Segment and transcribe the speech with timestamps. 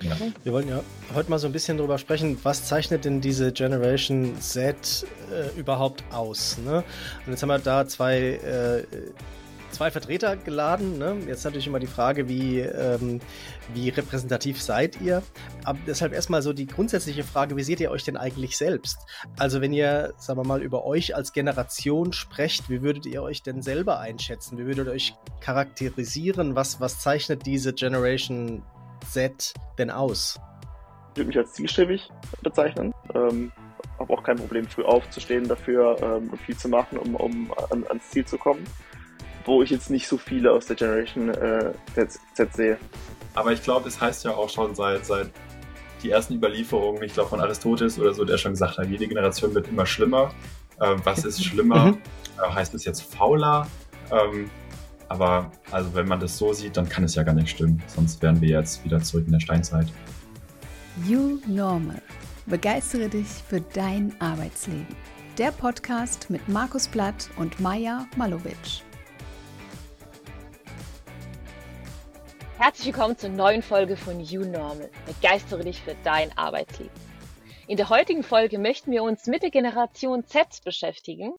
[0.00, 0.16] Ja.
[0.44, 0.82] Wir wollen ja
[1.14, 6.04] heute mal so ein bisschen darüber sprechen, was zeichnet denn diese Generation Z äh, überhaupt
[6.10, 6.58] aus?
[6.58, 6.84] Ne?
[7.26, 8.84] Und jetzt haben wir da zwei äh,
[9.70, 10.98] zwei Vertreter geladen.
[10.98, 11.16] Ne?
[11.26, 13.20] Jetzt natürlich immer die Frage, wie, ähm,
[13.72, 15.22] wie repräsentativ seid ihr?
[15.64, 18.98] Aber deshalb erstmal so die grundsätzliche Frage, wie seht ihr euch denn eigentlich selbst?
[19.38, 23.42] Also wenn ihr, sagen wir mal, über euch als Generation sprecht, wie würdet ihr euch
[23.42, 24.58] denn selber einschätzen?
[24.58, 26.54] Wie würdet ihr euch charakterisieren?
[26.54, 28.62] Was, was zeichnet diese Generation
[29.00, 30.38] Z denn aus?
[31.12, 32.08] Ich würde mich als zielstrebig
[32.42, 32.94] bezeichnen.
[33.14, 33.52] Ähm,
[33.98, 37.84] habe auch kein Problem, früh aufzustehen dafür ähm, und viel zu machen, um, um an,
[37.88, 38.66] ans Ziel zu kommen
[39.44, 42.78] wo ich jetzt nicht so viele aus der Generation äh, Z, Z sehe.
[43.34, 45.30] Aber ich glaube, es heißt ja auch schon seit, seit
[46.02, 49.54] die ersten Überlieferungen, ich glaube von Aristoteles oder so, der schon gesagt hat, jede Generation
[49.54, 50.32] wird immer schlimmer.
[50.80, 51.86] Ähm, was ist schlimmer?
[51.86, 51.98] Mhm.
[52.38, 53.66] Äh, heißt es jetzt fauler?
[54.10, 54.50] Ähm,
[55.10, 57.82] aber also wenn man das so sieht, dann kann es ja gar nicht stimmen.
[57.88, 59.88] Sonst wären wir jetzt wieder zurück in der Steinzeit.
[61.04, 62.00] You Normal.
[62.46, 64.86] Begeistere dich für dein Arbeitsleben.
[65.36, 68.82] Der Podcast mit Markus Blatt und Maja Malowitsch.
[72.58, 74.90] Herzlich willkommen zur neuen Folge von You Normal.
[75.06, 76.92] Begeistere dich für dein Arbeitsleben.
[77.66, 81.34] In der heutigen Folge möchten wir uns mit der Generation Z beschäftigen.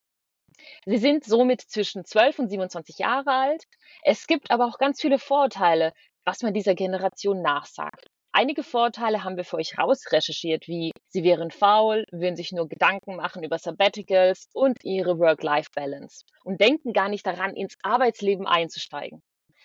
[0.86, 3.66] Sie sind somit zwischen 12 und 27 Jahre alt.
[4.04, 5.94] Es gibt aber auch ganz viele Vorurteile,
[6.26, 8.08] was man dieser Generation nachsagt.
[8.34, 13.18] Einige Vorurteile haben wir für euch rausrecherchiert, wie sie wären faul, würden sich nur Gedanken
[13.18, 19.22] machen über Sabbaticals und ihre Work-Life-Balance und denken gar nicht daran, ins Arbeitsleben einzusteigen.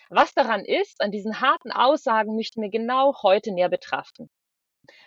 [0.09, 4.29] Was daran ist, an diesen harten Aussagen möchten wir genau heute näher betrachten.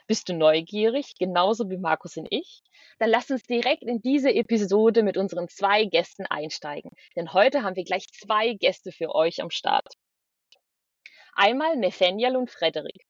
[0.07, 2.63] Bist du neugierig, genauso wie Markus und ich?
[2.99, 6.91] Dann lass uns direkt in diese Episode mit unseren zwei Gästen einsteigen.
[7.17, 9.95] Denn heute haben wir gleich zwei Gäste für euch am Start.
[11.35, 13.07] Einmal Nathaniel und Frederik.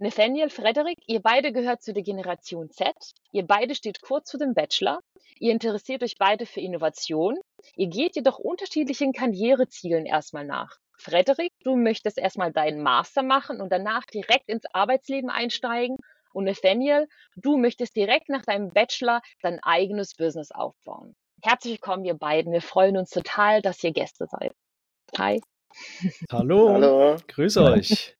[0.00, 2.94] Nathaniel, Frederik, ihr beide gehört zu der Generation Z.
[3.32, 5.00] Ihr beide steht kurz vor dem Bachelor.
[5.40, 7.36] Ihr interessiert euch beide für Innovation.
[7.74, 10.78] Ihr geht jedoch unterschiedlichen Karrierezielen erstmal nach.
[10.98, 15.96] Frederik, du möchtest erstmal deinen Master machen und danach direkt ins Arbeitsleben einsteigen.
[16.32, 21.14] Und Nathaniel, du möchtest direkt nach deinem Bachelor dein eigenes Business aufbauen.
[21.42, 22.52] Herzlich willkommen, ihr beiden.
[22.52, 24.52] Wir freuen uns total, dass ihr Gäste seid.
[25.16, 25.40] Hi.
[26.30, 26.72] Hallo.
[26.72, 27.16] Hallo.
[27.28, 28.16] Grüße euch.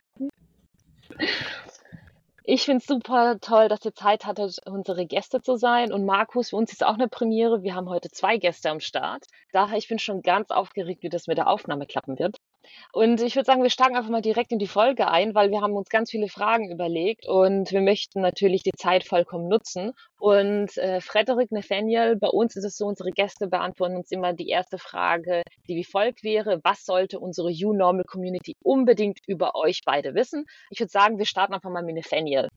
[2.50, 5.92] Ich finde es super toll, dass ihr Zeit hattet, unsere Gäste zu sein.
[5.92, 7.62] Und Markus, für uns ist auch eine Premiere.
[7.62, 9.26] Wir haben heute zwei Gäste am Start.
[9.52, 12.37] Daher, ich bin schon ganz aufgeregt, wie das mit der Aufnahme klappen wird.
[12.92, 15.60] Und ich würde sagen, wir steigen einfach mal direkt in die Folge ein, weil wir
[15.60, 19.92] haben uns ganz viele Fragen überlegt und wir möchten natürlich die Zeit vollkommen nutzen.
[20.18, 24.48] Und äh, Frederik, Nathaniel, bei uns ist es so, unsere Gäste beantworten uns immer die
[24.48, 30.14] erste Frage, die wie folgt wäre, was sollte unsere U-Normal Community unbedingt über euch beide
[30.14, 30.46] wissen?
[30.70, 32.48] Ich würde sagen, wir starten einfach mal mit Nathaniel.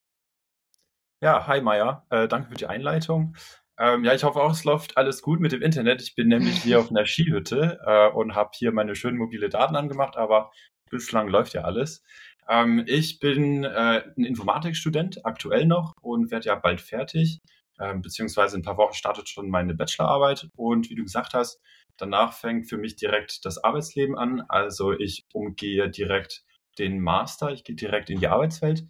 [1.22, 3.36] Ja, hi Maya, äh, danke für die Einleitung.
[3.82, 6.04] Ähm, ja, ich hoffe auch, es läuft alles gut mit dem Internet.
[6.04, 9.76] Ich bin nämlich hier auf einer Skihütte äh, und habe hier meine schönen mobile Daten
[9.76, 10.52] angemacht, aber
[10.92, 12.04] bislang läuft ja alles.
[12.48, 17.42] Ähm, ich bin äh, ein Informatikstudent, aktuell noch, und werde ja bald fertig.
[17.80, 20.48] Ähm, beziehungsweise in ein paar Wochen startet schon meine Bachelorarbeit.
[20.56, 21.60] Und wie du gesagt hast,
[21.98, 24.44] danach fängt für mich direkt das Arbeitsleben an.
[24.48, 26.44] Also ich umgehe direkt
[26.78, 28.86] den Master, ich gehe direkt in die Arbeitswelt.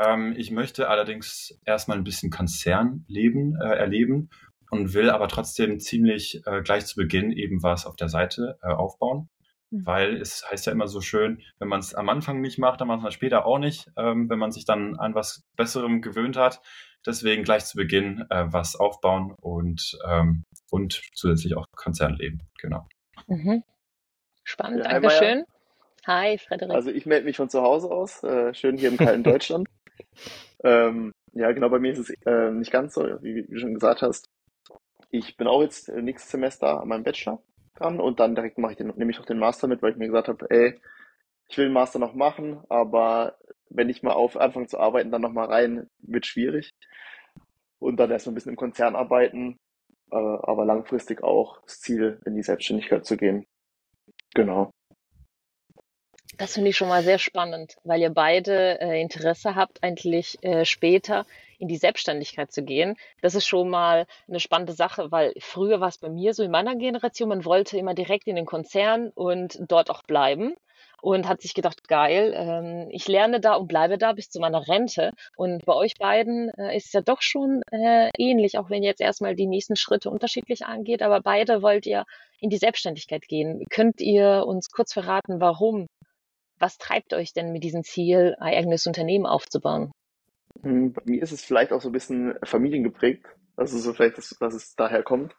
[0.00, 4.30] Ähm, ich möchte allerdings erstmal ein bisschen Konzernleben äh, erleben
[4.70, 8.68] und will aber trotzdem ziemlich äh, gleich zu Beginn eben was auf der Seite äh,
[8.68, 9.28] aufbauen.
[9.70, 9.86] Mhm.
[9.86, 12.88] Weil es heißt ja immer so schön, wenn man es am Anfang nicht macht, dann
[12.88, 16.36] macht man es später auch nicht, ähm, wenn man sich dann an was Besserem gewöhnt
[16.36, 16.62] hat.
[17.06, 22.42] Deswegen gleich zu Beginn äh, was aufbauen und, ähm, und zusätzlich auch Konzernleben.
[22.58, 22.86] Genau.
[23.26, 23.62] Mhm.
[24.44, 25.44] Spannend, ja, Dankeschön.
[26.06, 26.74] Hi, Frederik.
[26.74, 29.68] Also ich melde mich von zu Hause aus, äh, schön hier im kalten Deutschland.
[30.64, 34.02] Ähm, ja, genau, bei mir ist es äh, nicht ganz so, wie, du schon gesagt
[34.02, 34.28] hast.
[35.10, 37.42] Ich bin auch jetzt äh, nächstes Semester an meinem Bachelor
[37.74, 39.96] dran und dann direkt mache ich den, nehme ich auch den Master mit, weil ich
[39.96, 40.80] mir gesagt habe, ey,
[41.48, 43.36] ich will den Master noch machen, aber
[43.70, 46.70] wenn ich mal auf anfange zu arbeiten, dann nochmal rein, wird schwierig.
[47.78, 49.56] Und dann erst mal ein bisschen im Konzern arbeiten,
[50.10, 53.46] äh, aber langfristig auch das Ziel, in die Selbstständigkeit zu gehen.
[54.34, 54.70] Genau.
[56.40, 60.64] Das finde ich schon mal sehr spannend, weil ihr beide äh, Interesse habt, eigentlich äh,
[60.64, 61.26] später
[61.58, 62.96] in die Selbstständigkeit zu gehen.
[63.20, 66.50] Das ist schon mal eine spannende Sache, weil früher war es bei mir so in
[66.50, 70.54] meiner Generation, man wollte immer direkt in den Konzern und dort auch bleiben
[71.02, 74.66] und hat sich gedacht, geil, ähm, ich lerne da und bleibe da bis zu meiner
[74.66, 75.12] Rente.
[75.36, 78.88] Und bei euch beiden äh, ist es ja doch schon äh, ähnlich, auch wenn ihr
[78.88, 82.06] jetzt erstmal die nächsten Schritte unterschiedlich angeht, aber beide wollt ihr
[82.40, 83.66] in die Selbstständigkeit gehen.
[83.68, 85.86] Könnt ihr uns kurz verraten, warum
[86.60, 89.90] Was treibt euch denn mit diesem Ziel, ein eigenes Unternehmen aufzubauen?
[90.62, 93.26] Hm, bei mir ist es vielleicht auch so ein bisschen familiengeprägt.
[93.56, 95.34] Also so vielleicht, dass, dass es daher kommt.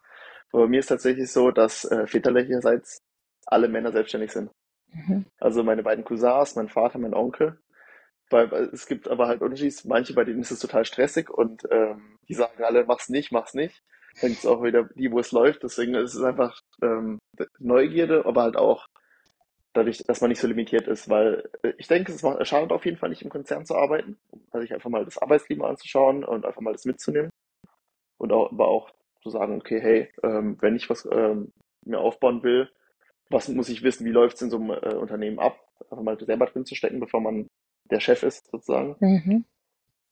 [0.52, 2.98] Aber bei mir ist tatsächlich so, dass äh, väterlicherseits
[3.46, 4.50] alle Männer selbstständig sind.
[4.92, 5.24] Mhm.
[5.38, 7.58] Also meine beiden Cousins, mein Vater, mein Onkel.
[8.30, 9.76] Weil, es gibt aber halt Unterschiede.
[9.84, 13.54] Manche, bei denen ist es total stressig und ähm, die sagen alle, mach's nicht, mach's
[13.54, 13.82] nicht.
[14.20, 15.62] Dann gibt es auch wieder die, wo es läuft.
[15.62, 17.18] Deswegen ist es einfach ähm,
[17.58, 18.86] Neugierde, aber halt auch
[19.72, 22.84] dadurch, dass man nicht so limitiert ist, weil äh, ich denke, es, macht, schadet auf
[22.84, 24.18] jeden Fall nicht im Konzern zu arbeiten,
[24.50, 27.30] also sich einfach mal das Arbeitsleben anzuschauen und einfach mal das mitzunehmen
[28.18, 28.90] und auch, aber auch
[29.22, 31.52] zu sagen, okay, hey, ähm, wenn ich was ähm,
[31.84, 32.70] mir aufbauen will,
[33.30, 35.58] was muss ich wissen, wie läuft es in so einem äh, Unternehmen ab,
[35.90, 37.48] einfach mal selber drin zu stecken, bevor man
[37.90, 38.96] der Chef ist, sozusagen.
[39.00, 39.44] Mhm.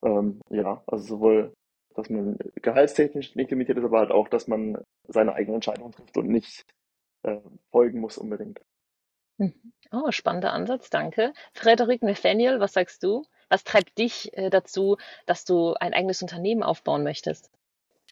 [0.02, 1.52] Ähm, ja, also sowohl,
[1.94, 6.16] dass man gehaltstechnisch nicht limitiert ist, aber halt auch, dass man seine eigenen Entscheidungen trifft
[6.16, 6.64] und nicht
[7.22, 7.40] äh,
[7.70, 8.60] folgen muss unbedingt.
[9.40, 9.72] Mhm.
[9.90, 11.32] Oh, spannender Ansatz, danke.
[11.52, 13.24] Frederik Nathaniel, was sagst du?
[13.48, 17.50] Was treibt dich äh, dazu, dass du ein eigenes Unternehmen aufbauen möchtest?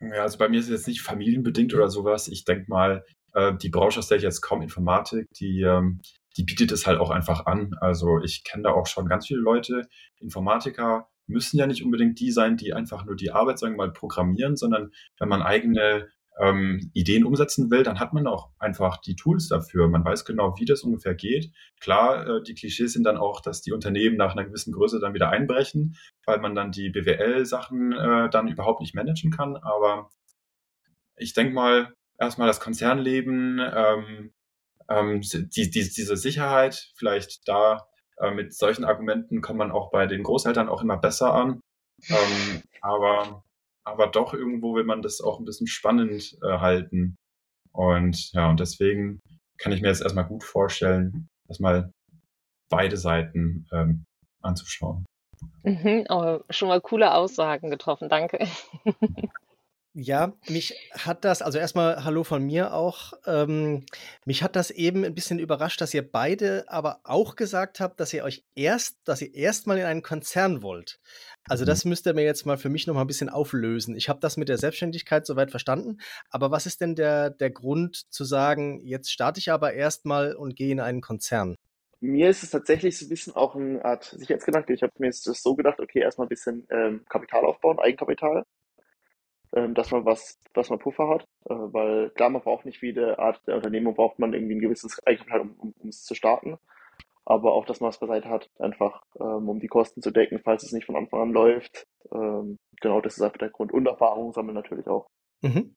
[0.01, 2.27] Ja, also bei mir ist es jetzt nicht familienbedingt oder sowas.
[2.27, 3.05] Ich denke mal,
[3.35, 6.01] äh, die Branche, aus der ich jetzt komme, Informatik, die, ähm,
[6.37, 7.75] die bietet es halt auch einfach an.
[7.81, 9.87] Also ich kenne da auch schon ganz viele Leute,
[10.19, 13.93] Informatiker müssen ja nicht unbedingt die sein, die einfach nur die Arbeit, sagen wir mal,
[13.93, 16.09] programmieren, sondern wenn man eigene
[16.41, 19.89] ähm, Ideen umsetzen will, dann hat man auch einfach die Tools dafür.
[19.89, 21.53] Man weiß genau, wie das ungefähr geht.
[21.81, 25.15] Klar, äh, die Klischees sind dann auch, dass die Unternehmen nach einer gewissen Größe dann
[25.15, 29.57] wieder einbrechen, weil man dann die BWL-Sachen äh, dann überhaupt nicht managen kann.
[29.57, 30.11] Aber
[31.17, 34.33] ich denke mal, erstmal das Konzernleben, ähm,
[34.89, 37.89] ähm, die, die, diese Sicherheit, vielleicht da
[38.19, 41.61] äh, mit solchen Argumenten kommt man auch bei den Großeltern auch immer besser an.
[42.09, 43.43] Ähm, aber
[43.89, 47.17] aber doch irgendwo will man das auch ein bisschen spannend äh, halten.
[47.73, 49.21] Und ja, und deswegen
[49.59, 51.93] kann ich mir jetzt erstmal gut vorstellen, erstmal
[52.71, 54.05] beide Seiten ähm,
[54.43, 55.05] anzuschauen.
[55.63, 58.47] Mhm, oh, schon mal coole Aussagen getroffen, danke.
[60.01, 63.15] Ja, mich hat das, also erstmal Hallo von mir auch.
[63.27, 63.85] Ähm,
[64.25, 68.13] mich hat das eben ein bisschen überrascht, dass ihr beide aber auch gesagt habt, dass
[68.13, 71.01] ihr euch erst, dass ihr erstmal in einen Konzern wollt.
[71.49, 71.67] Also mhm.
[71.67, 73.97] das müsst ihr mir jetzt mal für mich noch mal ein bisschen auflösen.
[73.97, 75.99] Ich habe das mit der Selbstständigkeit soweit verstanden,
[76.31, 80.55] aber was ist denn der, der Grund zu sagen, jetzt starte ich aber erstmal und
[80.55, 81.57] gehe in einen Konzern?
[81.99, 84.73] Mir ist es tatsächlich so ein bisschen auch eine Art Sicherheitsgedanke.
[84.73, 88.45] Ich habe mir jetzt das so gedacht, okay, erstmal ein bisschen ähm, Kapital aufbauen, Eigenkapital
[89.51, 93.19] dass man was, dass man Puffer hat, äh, weil klar, man braucht nicht wie jede
[93.19, 96.59] Art der Unternehmung braucht man irgendwie ein gewisses Eigenkapital, um, um, um es zu starten,
[97.25, 100.63] aber auch, dass man es beiseite hat, einfach ähm, um die Kosten zu decken, falls
[100.63, 101.87] es nicht von Anfang an läuft.
[102.13, 105.09] Ähm, genau, das ist einfach der Grund und Erfahrung sammeln natürlich auch.
[105.43, 105.75] Mhm.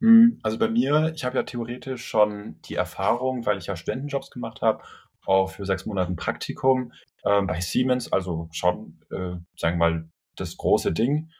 [0.00, 4.30] Hm, also bei mir, ich habe ja theoretisch schon die Erfahrung, weil ich ja Studentenjobs
[4.30, 4.82] gemacht habe,
[5.26, 6.92] auch für sechs Monate ein Praktikum
[7.24, 11.30] äh, bei Siemens, also schon, äh, sagen wir mal, das große Ding.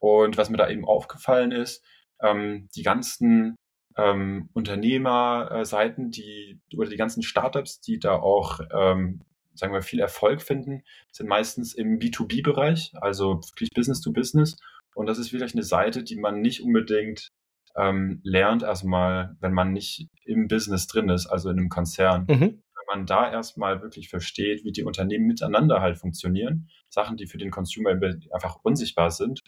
[0.00, 1.84] Und was mir da eben aufgefallen ist,
[2.20, 3.56] ähm, die ganzen
[3.96, 9.22] ähm, Unternehmerseiten, die oder die ganzen Startups, die da auch, ähm,
[9.54, 10.82] sagen wir, viel Erfolg finden,
[11.12, 14.56] sind meistens im B2B-Bereich, also wirklich Business to Business.
[14.94, 17.28] Und das ist vielleicht eine Seite, die man nicht unbedingt
[17.76, 22.26] ähm, lernt, erstmal, wenn man nicht im Business drin ist, also in einem Konzern.
[22.28, 22.40] Mhm.
[22.40, 27.38] Wenn man da erstmal wirklich versteht, wie die Unternehmen miteinander halt funktionieren, Sachen, die für
[27.38, 27.90] den Consumer
[28.32, 29.40] einfach unsichtbar sind,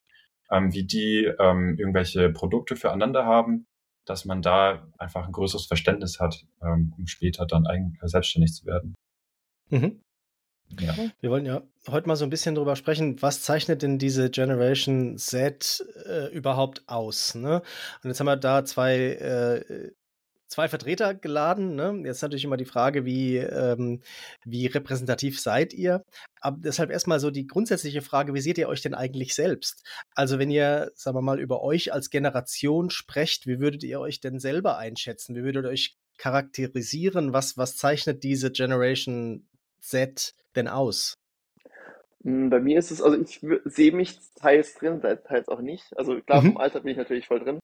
[0.52, 3.66] ähm, wie die ähm, irgendwelche Produkte füreinander haben,
[4.04, 8.52] dass man da einfach ein größeres Verständnis hat, ähm, um später dann eigen, äh, selbstständig
[8.52, 8.94] zu werden.
[9.70, 10.00] Mhm.
[10.80, 10.94] Ja.
[11.20, 15.18] Wir wollen ja heute mal so ein bisschen darüber sprechen, was zeichnet denn diese Generation
[15.18, 17.34] Z äh, überhaupt aus?
[17.34, 17.62] Ne?
[18.02, 19.92] Und jetzt haben wir da zwei äh,
[20.52, 21.74] zwei Vertreter geladen.
[21.74, 22.02] Ne?
[22.04, 24.02] Jetzt natürlich immer die Frage, wie, ähm,
[24.44, 26.04] wie repräsentativ seid ihr?
[26.40, 29.84] Aber deshalb erstmal so die grundsätzliche Frage, wie seht ihr euch denn eigentlich selbst?
[30.14, 34.20] Also wenn ihr, sagen wir mal, über euch als Generation sprecht, wie würdet ihr euch
[34.20, 35.34] denn selber einschätzen?
[35.34, 37.32] Wie würdet ihr euch charakterisieren?
[37.32, 39.48] Was, was zeichnet diese Generation
[39.80, 41.18] Z denn aus?
[42.24, 45.96] Hm, bei mir ist es, also ich sehe mich teils drin, teils auch nicht.
[45.96, 46.52] Also klar, mhm.
[46.52, 47.58] vom Alter bin ich natürlich voll drin.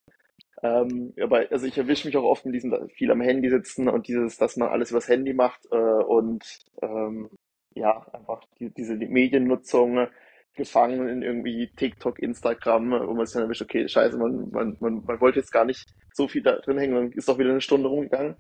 [0.63, 4.09] Ähm, aber also ich erwische mich auch oft mit diesem viel am Handy sitzen und
[4.09, 6.45] dieses, dass man alles übers Handy macht äh, und
[6.83, 7.31] ähm,
[7.75, 10.09] ja, einfach die, diese Mediennutzung
[10.57, 15.05] gefangen in irgendwie TikTok, Instagram, wo man sich dann erwischt, okay, scheiße, man, man, man,
[15.05, 17.61] man wollte jetzt gar nicht so viel da drin hängen, dann ist doch wieder eine
[17.61, 18.37] Stunde rumgegangen.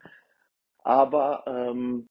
[0.82, 2.08] Aber ähm,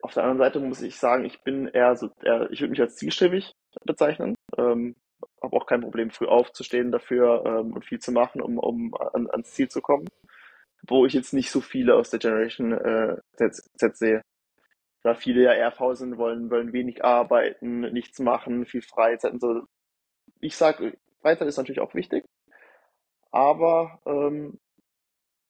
[0.00, 2.80] auf der anderen Seite muss ich sagen, ich bin eher so, eher, ich würde mich
[2.80, 3.52] als zielstrebig
[3.84, 4.36] bezeichnen.
[4.56, 4.94] Ähm,
[5.42, 9.28] habe auch kein Problem, früh aufzustehen dafür ähm, und viel zu machen, um, um an,
[9.30, 10.08] ans Ziel zu kommen.
[10.86, 14.22] Wo ich jetzt nicht so viele aus der Generation äh, Z, Z sehe.
[15.02, 19.62] da viele ja eher sind, wollen, wollen wenig arbeiten, nichts machen, viel Freizeit und so.
[20.40, 22.24] Ich sage, Freizeit ist natürlich auch wichtig,
[23.30, 24.58] aber ähm,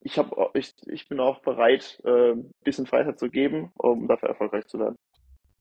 [0.01, 4.29] ich, hab, ich, ich bin auch bereit, äh, ein bisschen Freizeit zu geben, um dafür
[4.31, 4.97] erfolgreich zu werden.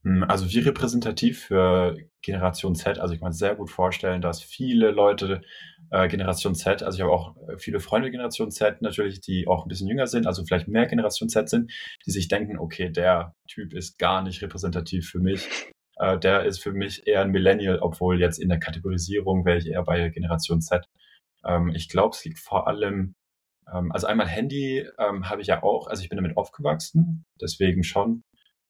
[0.08, 4.42] Hm, also wie repräsentativ für Generation Z, also ich kann mir sehr gut vorstellen, dass
[4.42, 5.42] viele Leute
[5.92, 9.66] äh, Generation Z, also ich habe auch äh, viele Freunde Generation Z natürlich, die auch
[9.66, 11.72] ein bisschen jünger sind, also vielleicht mehr Generation Z sind,
[12.06, 15.46] die sich denken, okay, der Typ ist gar nicht repräsentativ für mich.
[15.98, 19.68] Äh, der ist für mich eher ein Millennial, obwohl jetzt in der Kategorisierung wäre ich
[19.68, 20.86] eher bei Generation Z.
[21.46, 23.16] Ähm, ich glaube, es liegt vor allem,
[23.74, 27.84] ähm, also einmal Handy ähm, habe ich ja auch, also ich bin damit aufgewachsen, deswegen
[27.84, 28.24] schon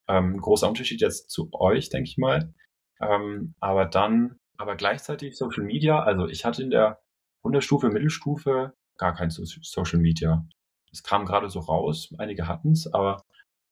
[0.08, 2.54] ähm, großer Unterschied jetzt zu euch, denke ich mal.
[3.00, 7.00] Ähm, aber dann, aber gleichzeitig Social Media, also ich hatte in der
[7.42, 10.46] Unterstufe, Mittelstufe gar kein so Social Media.
[10.92, 13.24] Es kam gerade so raus, einige hatten es, aber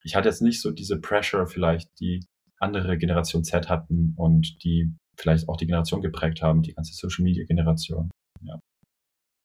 [0.04, 2.24] ich hatte jetzt nicht so diese Pressure vielleicht, die
[2.60, 7.24] andere Generation Z hatten und die vielleicht auch die Generation geprägt haben, die ganze Social
[7.24, 8.12] Media Generation.
[8.42, 8.60] Ja.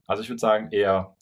[0.06, 1.16] Also ich würde sagen eher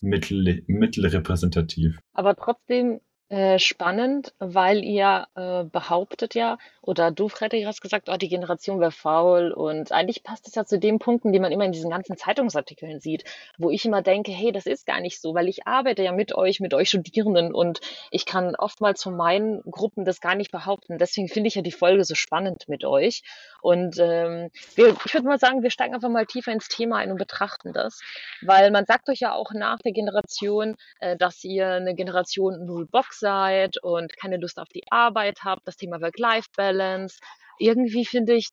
[0.00, 1.98] mittel, mittelrepräsentativ.
[2.12, 8.16] Aber trotzdem äh, spannend, weil ihr äh, behauptet ja, oder du, Frederik, hast gesagt, oh,
[8.16, 9.50] die Generation wäre faul.
[9.50, 13.00] Und eigentlich passt es ja zu den Punkten, die man immer in diesen ganzen Zeitungsartikeln
[13.00, 13.24] sieht,
[13.58, 16.36] wo ich immer denke, hey, das ist gar nicht so, weil ich arbeite ja mit
[16.36, 17.80] euch, mit euch Studierenden und
[18.12, 20.96] ich kann oftmals von meinen Gruppen das gar nicht behaupten.
[20.96, 23.24] Deswegen finde ich ja die Folge so spannend mit euch.
[23.60, 27.10] Und ähm, wir, ich würde mal sagen, wir steigen einfach mal tiefer ins Thema ein
[27.10, 28.00] und betrachten das,
[28.42, 32.86] weil man sagt euch ja auch nach der Generation, äh, dass ihr eine Generation Null
[32.86, 37.18] Box seid und keine Lust auf die Arbeit habt, das Thema Work-Life-Balance.
[37.58, 38.50] Irgendwie finde ich,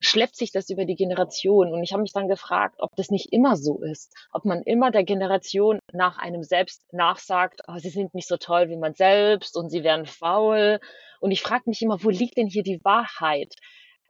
[0.00, 1.72] schleppt sich das über die Generation.
[1.72, 4.12] Und ich habe mich dann gefragt, ob das nicht immer so ist.
[4.32, 8.68] Ob man immer der Generation nach einem selbst nachsagt, oh, sie sind nicht so toll
[8.68, 10.80] wie man selbst und sie werden faul.
[11.20, 13.54] Und ich frage mich immer, wo liegt denn hier die Wahrheit?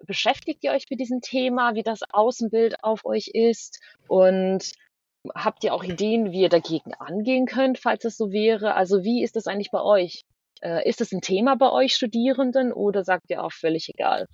[0.06, 3.80] Beschäftigt ihr euch mit diesem Thema, wie das Außenbild auf euch ist?
[4.08, 4.72] Und
[5.34, 8.74] Habt ihr auch Ideen, wie ihr dagegen angehen könnt, falls es so wäre?
[8.74, 10.24] Also wie ist das eigentlich bei euch?
[10.62, 14.26] Äh, ist das ein Thema bei euch Studierenden oder sagt ihr auch völlig egal?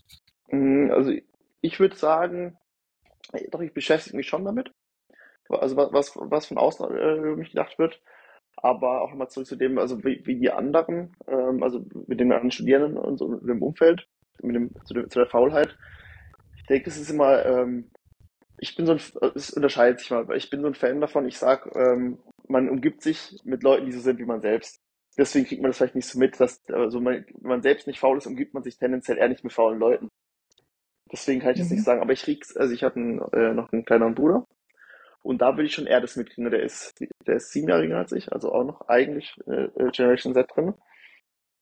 [0.50, 1.12] Mm, also
[1.60, 2.56] ich würde sagen,
[3.50, 4.72] doch, ich beschäftige mich schon damit.
[5.48, 8.00] Also was, was von außen äh, über mich gedacht wird.
[8.56, 12.32] Aber auch nochmal zurück zu dem, also wie, wie die anderen, ähm, also mit den
[12.32, 14.06] anderen Studierenden und so mit dem Umfeld,
[14.42, 15.76] mit dem, zu, der, zu der Faulheit.
[16.56, 17.90] Ich denke, es ist immer ähm,
[18.62, 19.00] ich bin so ein,
[19.34, 22.68] es unterscheidet sich mal, weil ich bin so ein Fan davon, ich sag, ähm, man
[22.68, 24.80] umgibt sich mit Leuten, die so sind wie man selbst.
[25.18, 27.98] Deswegen kriegt man das vielleicht nicht so mit, dass, also man, wenn man selbst nicht
[27.98, 30.08] faul ist, umgibt man sich tendenziell eher nicht mit faulen Leuten.
[31.10, 31.74] Deswegen kann ich das mhm.
[31.74, 34.46] nicht sagen, aber ich krieg's, also ich hatte einen, äh, noch einen kleineren Bruder
[35.22, 36.94] und da würde ich schon eher das mitkriegen, der ist,
[37.26, 40.74] der ist sieben Jahre jünger als ich, also auch noch eigentlich äh, Generation Z drin.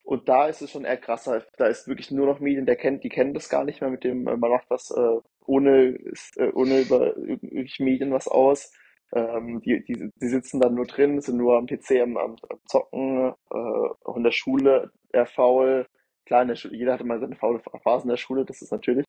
[0.03, 1.45] Und da ist es schon eher krasser.
[1.57, 4.05] Da ist wirklich nur noch Medien, der kennt, die kennen das gar nicht mehr mit
[4.05, 5.99] dem, äh, man macht was äh, ohne,
[6.37, 8.73] äh, ohne über irgendwelche Medien was aus.
[9.13, 12.59] Ähm, die, die, die sitzen dann nur drin, sind nur am PC am, am, am
[12.67, 15.87] Zocken, äh, auch in der Schule eher faul.
[16.27, 18.71] Klar, in der Schule, jeder hatte mal seine faule Phase in der Schule, das ist
[18.71, 19.05] natürlich.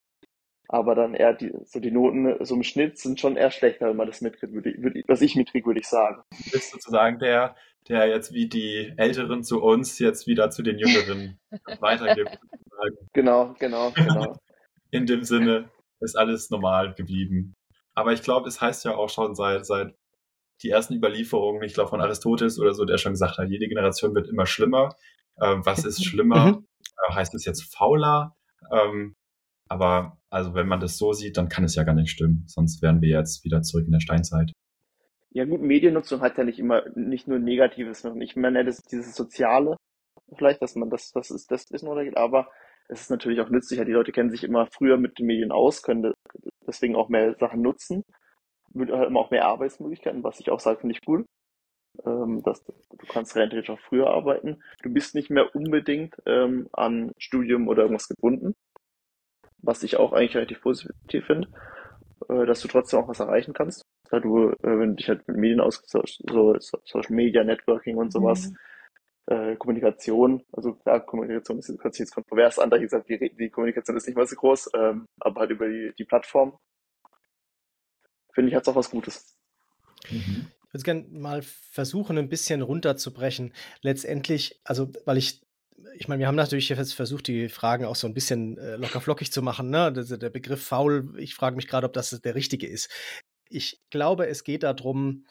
[0.68, 3.98] Aber dann eher die, so die Noten so im Schnitt sind schon eher schlechter, wenn
[3.98, 6.24] man das mitkriegt, würde würde, was ich mitkriege, würde ich sagen.
[6.32, 7.56] Du bist sozusagen der,
[7.90, 11.38] der jetzt wie die Älteren zu uns jetzt wieder zu den Jüngeren
[11.80, 12.40] weitergibt.
[13.14, 14.36] Genau, genau, genau.
[14.92, 15.70] In dem Sinne
[16.01, 17.53] ist alles normal geblieben.
[17.93, 19.96] Aber ich glaube, es heißt ja auch schon seit, seit
[20.63, 24.13] die ersten Überlieferungen, ich glaube von Aristoteles oder so, der schon gesagt hat, jede Generation
[24.15, 24.96] wird immer schlimmer.
[25.41, 26.46] Ähm, was ist schlimmer?
[26.48, 26.67] Mhm.
[27.08, 28.36] Äh, heißt es jetzt fauler?
[28.72, 29.15] Ähm,
[29.67, 32.43] aber also wenn man das so sieht, dann kann es ja gar nicht stimmen.
[32.48, 34.51] Sonst wären wir jetzt wieder zurück in der Steinzeit.
[35.31, 38.05] Ja gut, Mediennutzung hat ja nicht immer nicht nur Negatives.
[38.20, 39.77] Ich meine, das dieses Soziale,
[40.36, 42.50] vielleicht, dass man das, das ist, das ist nur, aber
[42.92, 43.86] es ist natürlich auch nützlicher.
[43.86, 46.14] Die Leute kennen sich immer früher mit den Medien aus, können
[46.68, 48.04] deswegen auch mehr Sachen nutzen,
[48.76, 51.26] haben auch mehr Arbeitsmöglichkeiten, was ich auch sage, finde ich cool.
[52.06, 52.74] Ähm, dass du
[53.10, 54.62] kannst relativ auch früher arbeiten.
[54.82, 58.56] Du bist nicht mehr unbedingt ähm, an Studium oder irgendwas gebunden,
[59.58, 61.50] was ich auch eigentlich relativ positiv finde,
[62.30, 65.28] äh, dass du trotzdem auch was erreichen kannst da du, äh, wenn du dich halt
[65.28, 68.58] mit Medien austauschst, so Social Media, Networking und sowas, mhm.
[69.28, 73.34] Äh, Kommunikation, also klar, Kommunikation ist, hört sich jetzt kontrovers an, da ich gesagt, die,
[73.36, 76.58] die Kommunikation ist nicht mal so groß, ähm, aber halt über die, die Plattform,
[78.34, 79.38] finde ich, hat es auch was Gutes.
[80.10, 80.48] Mhm.
[80.68, 83.54] Ich würde gerne mal versuchen, ein bisschen runterzubrechen.
[83.82, 85.42] Letztendlich, also, weil ich
[85.96, 89.01] ich meine, wir haben natürlich jetzt versucht, die Fragen auch so ein bisschen äh, locker
[89.01, 89.72] flockig zu machen.
[89.72, 89.92] Ne?
[89.92, 92.88] Der, der Begriff faul, ich frage mich gerade, ob das der richtige ist
[93.51, 95.25] ich glaube, es geht darum,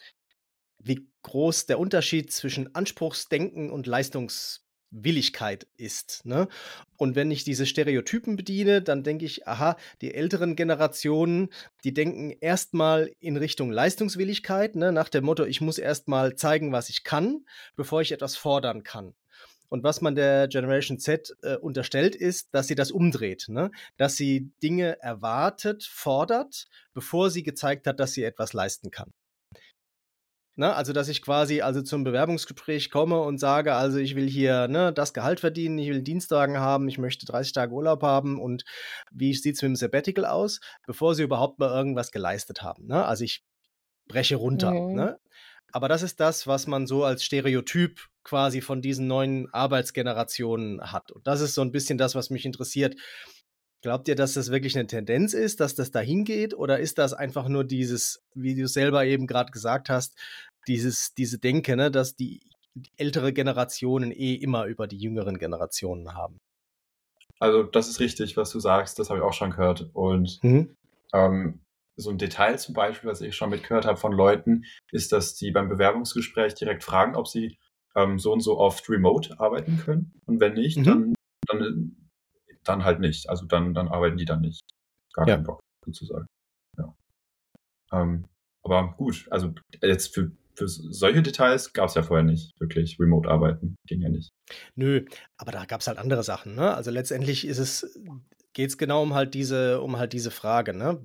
[0.82, 6.24] wie groß der Unterschied zwischen Anspruchsdenken und Leistungs Willigkeit ist.
[6.24, 6.48] Ne?
[6.96, 11.50] Und wenn ich diese Stereotypen bediene, dann denke ich, aha, die älteren Generationen,
[11.84, 14.92] die denken erstmal in Richtung Leistungswilligkeit, ne?
[14.92, 17.44] nach dem Motto, ich muss erstmal zeigen, was ich kann,
[17.76, 19.14] bevor ich etwas fordern kann.
[19.68, 23.70] Und was man der Generation Z äh, unterstellt, ist, dass sie das umdreht, ne?
[23.96, 29.12] dass sie Dinge erwartet, fordert, bevor sie gezeigt hat, dass sie etwas leisten kann.
[30.56, 34.68] Ne, also, dass ich quasi also zum Bewerbungsgespräch komme und sage, also ich will hier
[34.68, 38.64] ne, das Gehalt verdienen, ich will Dienstwagen haben, ich möchte 30 Tage Urlaub haben und
[39.10, 42.86] wie sieht es mit dem Sabbatical aus, bevor sie überhaupt mal irgendwas geleistet haben.
[42.86, 43.04] Ne?
[43.04, 43.44] Also ich
[44.08, 44.72] breche runter.
[44.72, 44.94] Mhm.
[44.94, 45.18] Ne?
[45.72, 51.12] Aber das ist das, was man so als Stereotyp quasi von diesen neuen Arbeitsgenerationen hat.
[51.12, 52.96] Und das ist so ein bisschen das, was mich interessiert.
[53.82, 56.54] Glaubt ihr, dass das wirklich eine Tendenz ist, dass das dahin geht?
[56.54, 60.18] Oder ist das einfach nur dieses, wie du selber eben gerade gesagt hast,
[60.68, 62.40] dieses, diese Denke, ne, dass die,
[62.74, 66.38] die ältere Generationen eh immer über die jüngeren Generationen haben.
[67.38, 69.88] Also das ist richtig, was du sagst, das habe ich auch schon gehört.
[69.94, 70.76] Und mhm.
[71.14, 71.60] ähm,
[71.96, 75.50] so ein Detail zum Beispiel, was ich schon mitgehört habe von Leuten, ist, dass die
[75.50, 77.58] beim Bewerbungsgespräch direkt fragen, ob sie
[77.96, 80.12] ähm, so und so oft remote arbeiten können.
[80.26, 80.84] Und wenn nicht, mhm.
[80.84, 81.14] dann,
[81.46, 81.96] dann,
[82.64, 83.28] dann halt nicht.
[83.28, 84.60] Also dann, dann arbeiten die dann nicht.
[85.12, 85.34] Gar ja.
[85.34, 86.26] keinen Bock, sozusagen.
[86.78, 86.94] Ja.
[87.92, 88.26] Ähm,
[88.62, 92.98] aber gut, also jetzt für für solche Details gab es ja vorher nicht wirklich.
[93.00, 94.30] Remote-Arbeiten ging ja nicht.
[94.74, 95.06] Nö,
[95.38, 96.54] aber da gab es halt andere Sachen.
[96.54, 96.74] Ne?
[96.74, 97.98] Also letztendlich ist es
[98.52, 100.74] geht es genau um halt diese, um halt diese Frage.
[100.74, 101.00] Ne?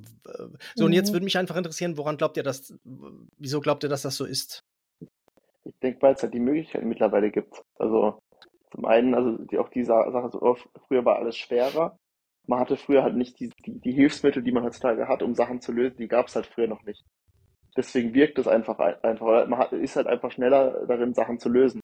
[0.76, 0.86] So, mhm.
[0.86, 1.14] und jetzt mhm.
[1.14, 2.74] würde mich einfach interessieren, woran glaubt ihr, dass,
[3.38, 4.64] wieso glaubt ihr, dass das so ist?
[5.64, 7.64] Ich denke, weil es halt die Möglichkeiten mittlerweile gibt.
[7.76, 8.20] Also
[8.76, 11.98] zum einen, also die, auch die Sache, so, früher war alles schwerer.
[12.48, 15.62] Man hatte früher halt nicht die, die, die Hilfsmittel, die man heutzutage hat, um Sachen
[15.62, 17.04] zu lösen, die gab es halt früher noch nicht
[17.76, 19.48] deswegen wirkt es einfach einfach.
[19.48, 21.82] Man hat, ist halt einfach schneller darin, Sachen zu lösen.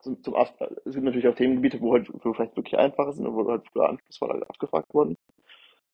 [0.00, 3.48] Zum, zum es gibt natürlich auch Themengebiete, wo halt wo vielleicht wirklich einfacher sind, wo
[3.48, 5.16] halt früher anspruchsvoller abgefragt wurden,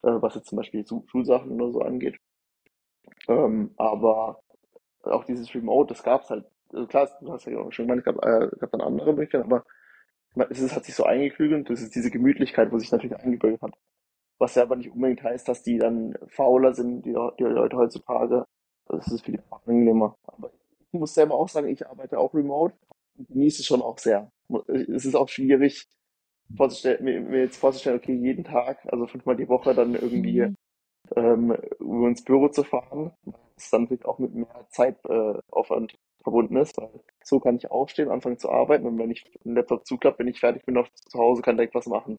[0.03, 2.17] äh, was jetzt zum Beispiel Schulsachen oder so angeht.
[3.29, 4.41] Ähm, aber
[5.03, 6.47] auch dieses Remote, das gab es halt.
[6.73, 9.65] Also klar, du hast ja auch schon gemeint, gab, äh, gab dann andere Möglichkeiten, aber
[10.51, 13.75] es ist, hat sich so eingeklügelt, das ist diese Gemütlichkeit, wo sich natürlich eingebildet hat.
[14.39, 18.45] Was ja aber nicht unbedingt heißt, dass die dann fauler sind, die, die Leute heutzutage,
[18.87, 20.17] das ist viel angenehmer.
[20.25, 22.75] Aber ich muss selber auch sagen, ich arbeite auch remote
[23.17, 24.31] und genieße es schon auch sehr.
[24.67, 25.87] Es ist auch schwierig,
[26.57, 30.55] vorzustellen, mir, jetzt vorzustellen, okay, jeden Tag, also fünfmal die Woche dann irgendwie
[31.17, 33.13] ähm, ins Büro zu fahren,
[33.55, 36.91] was dann natürlich auch mit mehr Zeitaufwand äh, verbunden ist, weil
[37.23, 40.41] so kann ich aufstehen, anfangen zu arbeiten und wenn ich den Laptop zuklappt, wenn ich
[40.41, 42.17] fertig bin, noch zu Hause kann direkt was machen.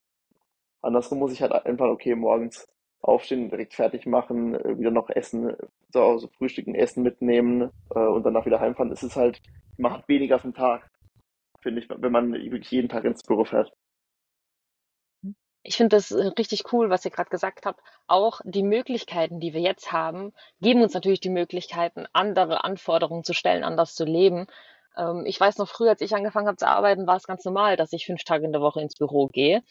[0.82, 2.68] Andersrum muss ich halt einfach, okay, morgens
[3.02, 5.56] aufstehen, direkt fertig machen, äh, wieder noch essen,
[5.92, 8.92] zu Hause frühstücken, Essen mitnehmen äh, und danach wieder heimfahren.
[8.92, 9.42] Es ist halt,
[9.78, 10.90] man hat weniger vom Tag,
[11.62, 13.72] finde ich, wenn man wirklich jeden Tag ins Büro fährt.
[15.70, 17.80] Ich finde das äh, richtig cool, was ihr gerade gesagt habt.
[18.08, 23.34] Auch die Möglichkeiten, die wir jetzt haben, geben uns natürlich die Möglichkeiten, andere Anforderungen zu
[23.34, 24.48] stellen, anders zu leben.
[24.98, 27.78] Ähm, ich weiß noch früher, als ich angefangen habe zu arbeiten, war es ganz normal,
[27.78, 29.62] dass ich fünf Tage in der Woche ins Büro gehe.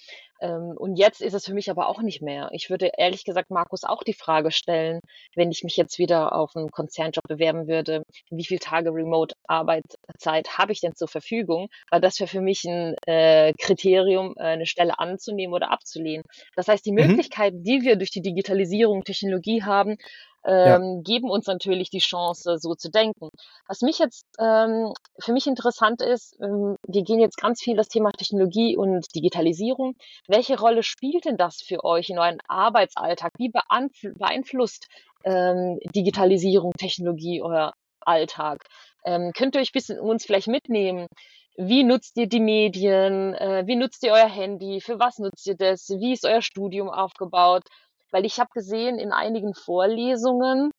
[0.40, 2.48] Ähm, und jetzt ist es für mich aber auch nicht mehr.
[2.52, 5.00] Ich würde ehrlich gesagt Markus auch die Frage stellen,
[5.34, 10.72] wenn ich mich jetzt wieder auf einen Konzernjob bewerben würde, wie viele Tage Remote-Arbeitszeit habe
[10.72, 11.68] ich denn zur Verfügung?
[11.90, 16.24] Weil das wäre für mich ein äh, Kriterium, äh, eine Stelle anzunehmen oder abzulehnen.
[16.56, 17.08] Das heißt, die mhm.
[17.08, 19.96] Möglichkeiten, die wir durch die Digitalisierung, Technologie haben,
[20.48, 21.02] ähm, ja.
[21.02, 23.28] geben uns natürlich die Chance, so zu denken.
[23.66, 27.88] Was mich jetzt ähm, für mich interessant ist, ähm, wir gehen jetzt ganz viel das
[27.88, 29.94] Thema Technologie und Digitalisierung.
[30.26, 33.32] Welche Rolle spielt denn das für euch in euren Arbeitsalltag?
[33.36, 34.86] Wie beeinflusst
[35.24, 38.64] ähm, Digitalisierung, Technologie euer Alltag?
[39.04, 41.08] Ähm, könnt ihr euch ein bisschen uns vielleicht mitnehmen?
[41.58, 43.34] Wie nutzt ihr die Medien?
[43.34, 44.80] Äh, wie nutzt ihr euer Handy?
[44.80, 45.90] Für was nutzt ihr das?
[45.90, 47.64] Wie ist euer Studium aufgebaut?
[48.10, 50.70] Weil ich habe gesehen, in einigen Vorlesungen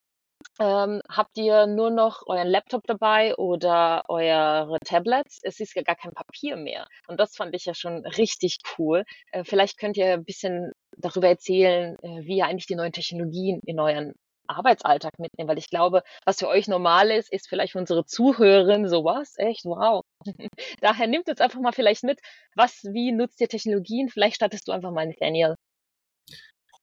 [0.59, 5.39] ähm, habt ihr nur noch euren Laptop dabei oder eure Tablets.
[5.43, 6.87] Es ist ja gar kein Papier mehr.
[7.07, 9.03] Und das fand ich ja schon richtig cool.
[9.31, 13.59] Äh, vielleicht könnt ihr ein bisschen darüber erzählen, äh, wie ihr eigentlich die neuen Technologien
[13.65, 14.13] in euren
[14.47, 18.89] Arbeitsalltag mitnehmen, weil ich glaube, was für euch normal ist, ist vielleicht für unsere Zuhörerinnen
[18.89, 19.33] sowas.
[19.37, 20.03] Echt, wow.
[20.81, 22.19] Daher nimmt uns einfach mal vielleicht mit,
[22.55, 24.09] was, wie nutzt ihr Technologien?
[24.09, 25.55] Vielleicht startest du einfach mal, Daniel.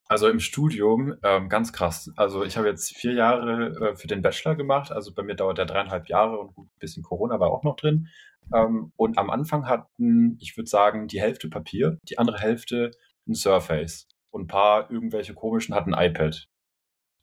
[0.08, 2.12] Also im Studium, ähm, ganz krass.
[2.16, 4.92] Also ich habe jetzt vier Jahre äh, für den Bachelor gemacht.
[4.92, 7.76] Also bei mir dauert der dreieinhalb Jahre und gut, ein bisschen Corona war auch noch
[7.76, 8.08] drin.
[8.54, 12.92] Ähm, und am Anfang hatten, ich würde sagen, die Hälfte Papier, die andere Hälfte
[13.26, 14.06] ein Surface.
[14.30, 16.46] Und ein paar irgendwelche komischen hatten ein iPad.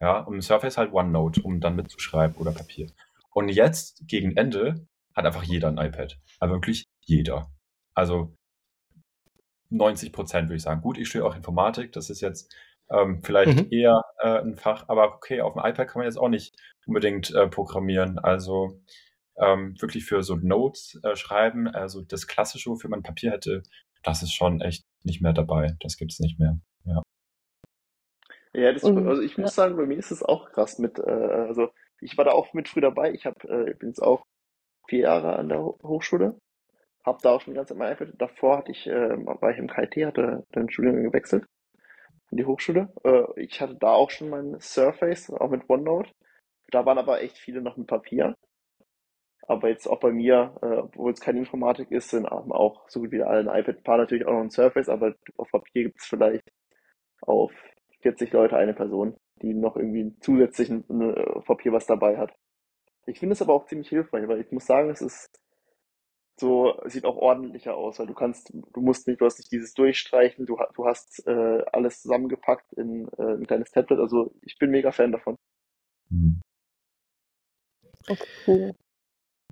[0.02, 2.88] Ja, und ein Surface halt OneNote, um dann mitzuschreiben oder Papier.
[3.32, 6.20] Und jetzt, gegen Ende, hat einfach jeder ein iPad.
[6.40, 7.50] Aber wirklich jeder.
[7.94, 8.36] Also
[9.70, 10.82] 90 Prozent würde ich sagen.
[10.82, 12.54] Gut, ich studiere auch Informatik, das ist jetzt
[12.90, 13.68] ähm, vielleicht mhm.
[13.72, 17.34] eher äh, ein Fach, aber okay, auf dem iPad kann man jetzt auch nicht unbedingt
[17.34, 18.20] äh, programmieren.
[18.20, 18.82] Also
[19.38, 23.64] ähm, wirklich für so Notes äh, schreiben, also das Klassische, wofür man Papier hätte,
[24.04, 25.76] das ist schon echt nicht mehr dabei.
[25.80, 26.60] Das gibt es nicht mehr.
[26.86, 27.02] Ja.
[28.56, 31.70] Ja, das, also ich muss sagen, bei mir ist es auch krass mit, äh, also
[32.02, 33.12] ich war da auch mit früh dabei.
[33.14, 34.26] Ich habe, äh, bin jetzt auch
[34.88, 36.38] vier Jahre an der Hochschule,
[37.04, 38.10] habe da auch schon die ganze Zeit mein iPad.
[38.20, 41.46] Davor hatte ich, äh, war ich im KIT, hatte den Studiengang gewechselt
[42.34, 42.92] in die Hochschule.
[43.04, 46.12] Äh, ich hatte da auch schon mein Surface, auch mit OneNote.
[46.72, 48.36] Da waren aber echt viele noch mit Papier.
[49.48, 53.12] Aber jetzt auch bei mir, äh, obwohl es keine Informatik ist, sind auch so gut
[53.12, 56.00] wie alle ein iPad, ein paar natürlich auch noch ein Surface, aber auf Papier gibt
[56.00, 56.50] es vielleicht
[57.22, 57.52] auf
[58.02, 62.34] 40 Leute eine Person, die noch irgendwie zusätzlich ein, ein Papier was dabei hat.
[63.06, 65.30] Ich finde es aber auch ziemlich hilfreich, weil ich muss sagen, es ist
[66.40, 69.74] so, sieht auch ordentlicher aus, weil du kannst, du musst nicht, du hast nicht dieses
[69.74, 74.00] Durchstreichen, du, du hast äh, alles zusammengepackt in äh, ein kleines Tablet.
[74.00, 75.38] Also ich bin mega Fan davon.
[76.10, 76.42] Mhm.
[78.08, 78.74] Okay.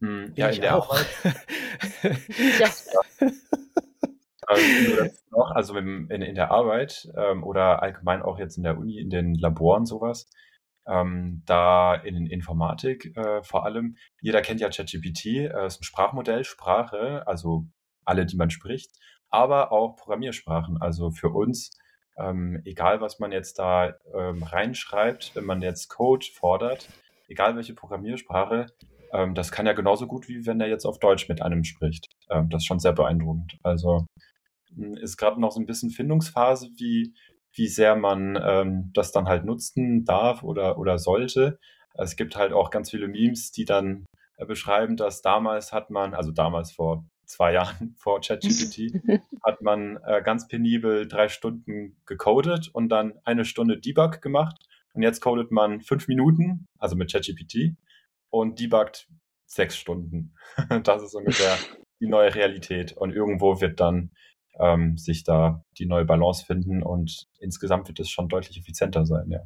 [0.01, 0.89] Hm, ja, in der auch.
[0.89, 1.07] Arbeit.
[2.59, 2.69] ja.
[4.49, 5.11] Ähm,
[5.53, 9.35] also in, in, der Arbeit ähm, oder allgemein auch jetzt in der Uni, in den
[9.35, 10.29] Laboren sowas,
[10.87, 16.43] ähm, da in Informatik äh, vor allem, jeder kennt ja ChatGPT, äh, ist ein Sprachmodell,
[16.43, 17.65] Sprache, also
[18.05, 18.91] alle, die man spricht,
[19.29, 20.81] aber auch Programmiersprachen.
[20.81, 21.71] Also für uns,
[22.17, 26.89] ähm, egal was man jetzt da ähm, reinschreibt, wenn man jetzt Code fordert,
[27.27, 28.67] egal welche Programmiersprache,
[29.13, 32.09] ähm, das kann ja genauso gut, wie wenn er jetzt auf Deutsch mit einem spricht.
[32.29, 33.57] Ähm, das ist schon sehr beeindruckend.
[33.63, 34.05] Also
[34.75, 37.13] hm, ist gerade noch so ein bisschen Findungsphase, wie,
[37.53, 41.59] wie sehr man ähm, das dann halt nutzen darf oder, oder sollte.
[41.93, 44.05] Es gibt halt auch ganz viele Memes, die dann
[44.37, 48.93] äh, beschreiben, dass damals hat man, also damals vor zwei Jahren vor ChatGPT,
[49.43, 54.57] hat man äh, ganz penibel drei Stunden gecodet und dann eine Stunde Debug gemacht.
[54.93, 57.75] Und jetzt codet man fünf Minuten, also mit ChatGPT,
[58.29, 59.07] und debuggt
[59.45, 60.33] sechs Stunden.
[60.83, 61.57] das ist ungefähr
[62.01, 62.93] die neue Realität.
[62.97, 64.11] Und irgendwo wird dann
[64.59, 69.29] ähm, sich da die neue Balance finden und insgesamt wird es schon deutlich effizienter sein,
[69.29, 69.45] ja.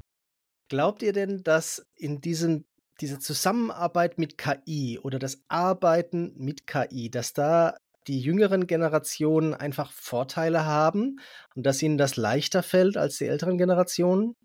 [0.67, 2.65] Glaubt ihr denn, dass in diesem
[3.01, 7.75] diese Zusammenarbeit mit KI oder das Arbeiten mit KI, dass da
[8.07, 11.19] die jüngeren Generationen einfach Vorteile haben
[11.55, 14.35] und dass ihnen das leichter fällt als die älteren Generationen?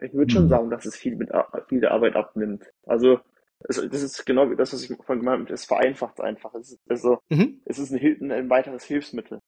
[0.00, 0.48] Ich würde schon hm.
[0.48, 1.30] sagen, dass es viel, mit,
[1.68, 2.64] viel der Arbeit abnimmt.
[2.86, 3.20] Also,
[3.60, 5.52] das ist genau das, was ich vorhin gemeint habe.
[5.52, 6.54] Es vereinfacht einfach.
[6.54, 7.60] Es ist, also, mhm.
[7.64, 9.40] es ist ein, ein, weiteres Hilfsmittel.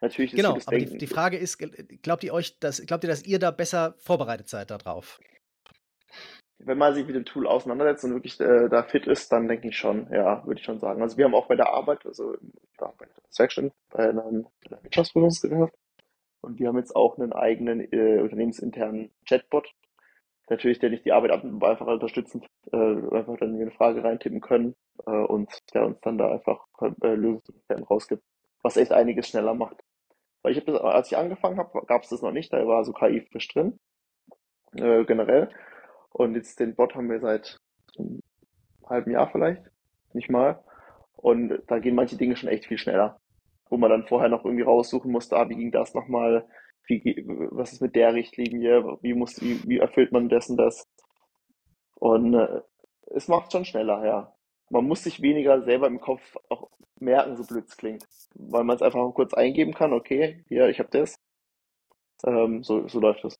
[0.00, 1.58] Natürlich ist genau, aber die, die, Frage ist,
[2.02, 5.20] glaubt ihr euch, dass, glaubt ihr, dass ihr da besser vorbereitet seid darauf?
[6.58, 9.68] Wenn man sich mit dem Tool auseinandersetzt und wirklich äh, da fit ist, dann denke
[9.68, 11.02] ich schon, ja, würde ich schon sagen.
[11.02, 12.36] Also wir haben auch bei der Arbeit, also
[12.78, 14.44] bei der Werkstatt, bei einer
[14.82, 15.74] Wirtschaftsprüfungsgesellschaft,
[16.40, 19.72] und wir haben jetzt auch einen eigenen äh, unternehmensinternen Chatbot,
[20.48, 24.74] natürlich, der nicht die Arbeit ab, einfach unterstützend, äh, einfach dann eine Frage reintippen können
[25.06, 28.22] äh, und der uns dann da einfach äh, Lösungsmöglichkeiten rausgibt,
[28.62, 29.76] was echt einiges schneller macht.
[30.42, 32.84] Weil ich habe das, als ich angefangen habe, gab es das noch nicht, da war
[32.84, 33.78] so KI frisch drin,
[34.74, 35.50] äh, generell.
[36.10, 37.58] Und jetzt den Bot haben wir seit
[37.98, 38.20] einem
[38.86, 39.62] halben Jahr vielleicht,
[40.12, 40.62] nicht mal.
[41.16, 43.18] Und da gehen manche Dinge schon echt viel schneller.
[43.70, 46.46] Wo man dann vorher noch irgendwie raussuchen musste, ah, wie ging das nochmal,
[46.86, 50.86] wie, was ist mit der Richtlinie, wie muss, wie, wie erfüllt man dessen das?
[51.96, 52.60] Und äh,
[53.14, 54.34] es macht schon schneller, ja.
[54.70, 58.04] Man muss sich weniger selber im Kopf auch merken, so blöd es klingt.
[58.34, 61.14] Weil man es einfach kurz eingeben kann, okay, hier, ich habe das.
[62.24, 63.36] Ähm, so, so läuft es.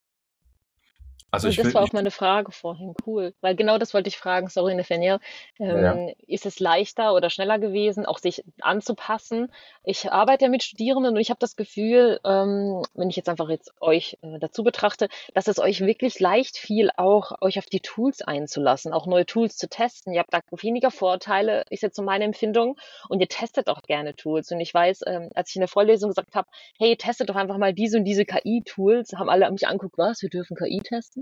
[1.32, 3.32] Also und das war auch meine Frage vorhin, cool.
[3.40, 5.18] Weil genau das wollte ich fragen, sorry Nathaniel.
[5.58, 6.14] Ähm, ja.
[6.26, 9.50] Ist es leichter oder schneller gewesen, auch sich anzupassen?
[9.82, 13.48] Ich arbeite ja mit Studierenden und ich habe das Gefühl, ähm, wenn ich jetzt einfach
[13.48, 17.80] jetzt euch äh, dazu betrachte, dass es euch wirklich leicht fiel, auch euch auf die
[17.80, 20.12] Tools einzulassen, auch neue Tools zu testen.
[20.12, 22.76] Ihr habt da weniger Vorteile, ist jetzt so meine Empfindung.
[23.08, 24.52] Und ihr testet auch gerne Tools.
[24.52, 27.56] Und ich weiß, ähm, als ich in der Vorlesung gesagt habe, hey, testet doch einfach
[27.56, 31.21] mal diese und diese KI-Tools, haben alle mich angeguckt, was, wir dürfen KI testen?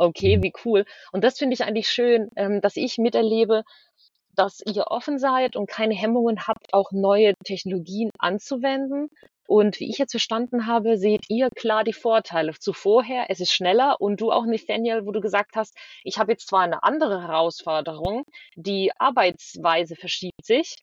[0.00, 0.42] Okay, mhm.
[0.42, 0.84] wie cool.
[1.12, 3.64] Und das finde ich eigentlich schön, ähm, dass ich miterlebe,
[4.34, 9.10] dass ihr offen seid und keine Hemmungen habt, auch neue Technologien anzuwenden.
[9.46, 12.54] Und wie ich jetzt verstanden habe, seht ihr klar die Vorteile.
[12.58, 16.48] Zuvorher, es ist schneller und du auch, Nathaniel, wo du gesagt hast, ich habe jetzt
[16.48, 18.24] zwar eine andere Herausforderung,
[18.56, 20.76] die Arbeitsweise verschiebt sich,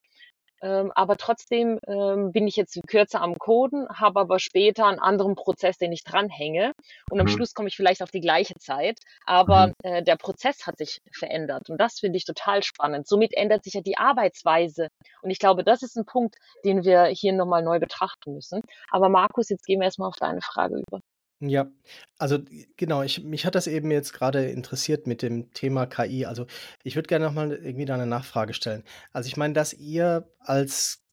[0.62, 5.36] ähm, aber trotzdem ähm, bin ich jetzt kürzer am Coden, habe aber später einen anderen
[5.36, 6.74] Prozess, den ich dranhänge
[7.10, 7.32] und am Mhm.
[7.34, 9.74] Schluss komme ich vielleicht auf die gleiche Zeit, aber Mhm.
[9.84, 13.08] äh, der Prozess hat sich verändert und das finde ich total spannend.
[13.08, 14.88] Somit ändert sich ja die Arbeitsweise
[15.22, 18.62] und ich glaube, das ist ein Punkt, den wir hier nochmal neu betrachten müssen.
[18.92, 21.02] Aber Markus, jetzt gehen wir erstmal auf deine Frage über.
[21.40, 21.70] Ja,
[22.18, 22.40] also
[22.78, 26.26] genau, ich, mich hat das eben jetzt gerade interessiert mit dem Thema KI.
[26.26, 26.48] Also
[26.84, 28.84] ich würde gerne nochmal irgendwie da eine Nachfrage stellen.
[29.14, 31.04] Also ich meine, dass ihr als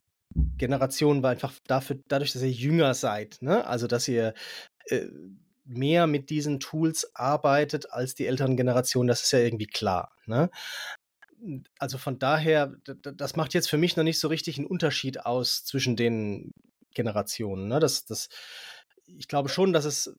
[0.56, 3.66] Generation war einfach dafür, dadurch, dass ihr jünger seid, ne?
[3.66, 4.32] Also dass ihr
[4.88, 5.08] äh,
[5.64, 10.50] mehr mit diesen Tools arbeitet als die älteren Generationen, das ist ja irgendwie klar, ne?
[11.78, 15.64] Also von daher, das macht jetzt für mich noch nicht so richtig einen Unterschied aus
[15.64, 16.52] zwischen den
[16.94, 17.68] Generationen.
[17.68, 17.80] Ne?
[17.80, 18.28] Das, das,
[19.07, 20.17] ich glaube schon, dass es,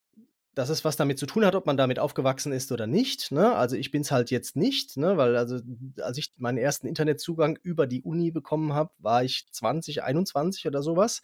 [0.54, 3.30] dass es was damit zu tun hat, ob man damit aufgewachsen ist oder nicht.
[3.30, 3.54] Ne?
[3.54, 5.16] Also ich bin es halt jetzt nicht, ne?
[5.16, 5.60] weil also
[6.00, 10.82] als ich meinen ersten Internetzugang über die Uni bekommen habe, war ich 20, 21 oder
[10.82, 11.20] sowas.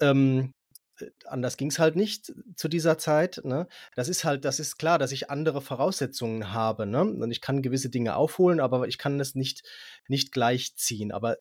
[0.00, 0.52] Ähm,
[0.98, 3.40] äh, anders ging es halt nicht zu dieser Zeit.
[3.44, 3.68] Ne?
[3.94, 6.86] Das ist halt, das ist klar, dass ich andere Voraussetzungen habe.
[6.86, 7.02] Ne?
[7.02, 9.62] Und ich kann gewisse Dinge aufholen, aber ich kann das nicht,
[10.08, 11.12] nicht gleichziehen.
[11.12, 11.36] Aber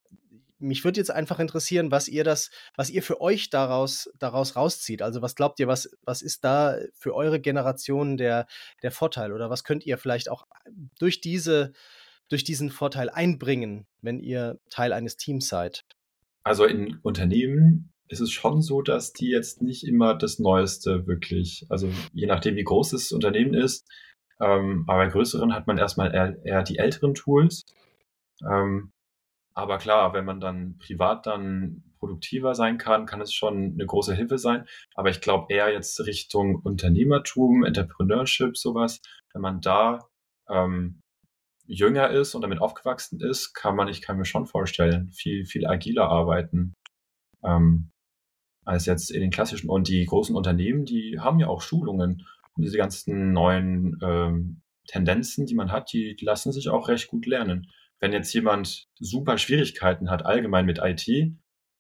[0.66, 5.02] mich würde jetzt einfach interessieren, was ihr das, was ihr für euch daraus, daraus rauszieht.
[5.02, 8.48] Also was glaubt ihr, was, was ist da für eure Generation der,
[8.82, 9.32] der Vorteil?
[9.32, 10.46] Oder was könnt ihr vielleicht auch
[11.00, 11.74] durch diese,
[12.30, 15.86] durch diesen Vorteil einbringen, wenn ihr Teil eines Teams seid?
[16.44, 21.66] Also in Unternehmen ist es schon so, dass die jetzt nicht immer das Neueste wirklich,
[21.70, 23.88] also je nachdem, wie groß das Unternehmen ist,
[24.40, 27.66] ähm, aber bei größeren hat man erstmal eher, eher die älteren Tools.
[28.44, 28.92] Ähm,
[29.56, 34.14] aber klar, wenn man dann privat dann produktiver sein kann, kann es schon eine große
[34.14, 34.66] Hilfe sein.
[34.96, 39.02] Aber ich glaube eher jetzt Richtung Unternehmertum, Entrepreneurship, sowas.
[39.34, 40.08] Wenn man da
[40.50, 41.02] ähm,
[41.66, 45.66] jünger ist und damit aufgewachsen ist, kann man, ich kann mir schon vorstellen, viel, viel
[45.66, 46.74] agiler arbeiten
[47.44, 47.92] ähm,
[48.66, 49.70] als jetzt in den klassischen.
[49.70, 52.28] Und die großen Unternehmen, die haben ja auch Schulungen.
[52.56, 57.08] Und diese ganzen neuen ähm, Tendenzen, die man hat, die, die lassen sich auch recht
[57.08, 57.72] gut lernen.
[58.00, 61.08] Wenn jetzt jemand super Schwierigkeiten hat, allgemein mit IT,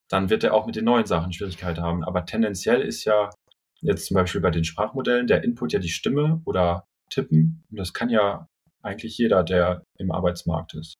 [0.10, 2.04] dann wird er auch mit den neuen Sachen Schwierigkeiten haben.
[2.04, 3.30] Aber tendenziell ist ja
[3.82, 7.63] jetzt zum Beispiel bei den Sprachmodellen der Input ja die Stimme oder Tippen.
[7.69, 8.47] Und das kann ja
[8.82, 10.95] eigentlich jeder, der im Arbeitsmarkt ist.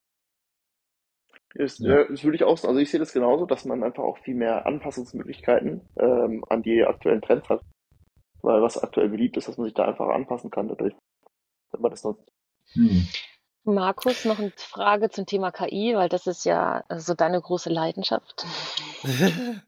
[1.54, 2.00] Ist, Ja.
[2.00, 2.70] äh, das würde ich auch sagen.
[2.70, 6.84] Also ich sehe das genauso, dass man einfach auch viel mehr Anpassungsmöglichkeiten ähm, an die
[6.84, 7.62] aktuellen Trends hat.
[8.42, 10.94] Weil was aktuell beliebt ist, dass man sich da einfach anpassen kann dadurch,
[11.72, 12.28] wenn man das nutzt.
[12.72, 13.06] Hm.
[13.66, 18.46] Markus, noch eine Frage zum Thema KI, weil das ist ja so deine große Leidenschaft.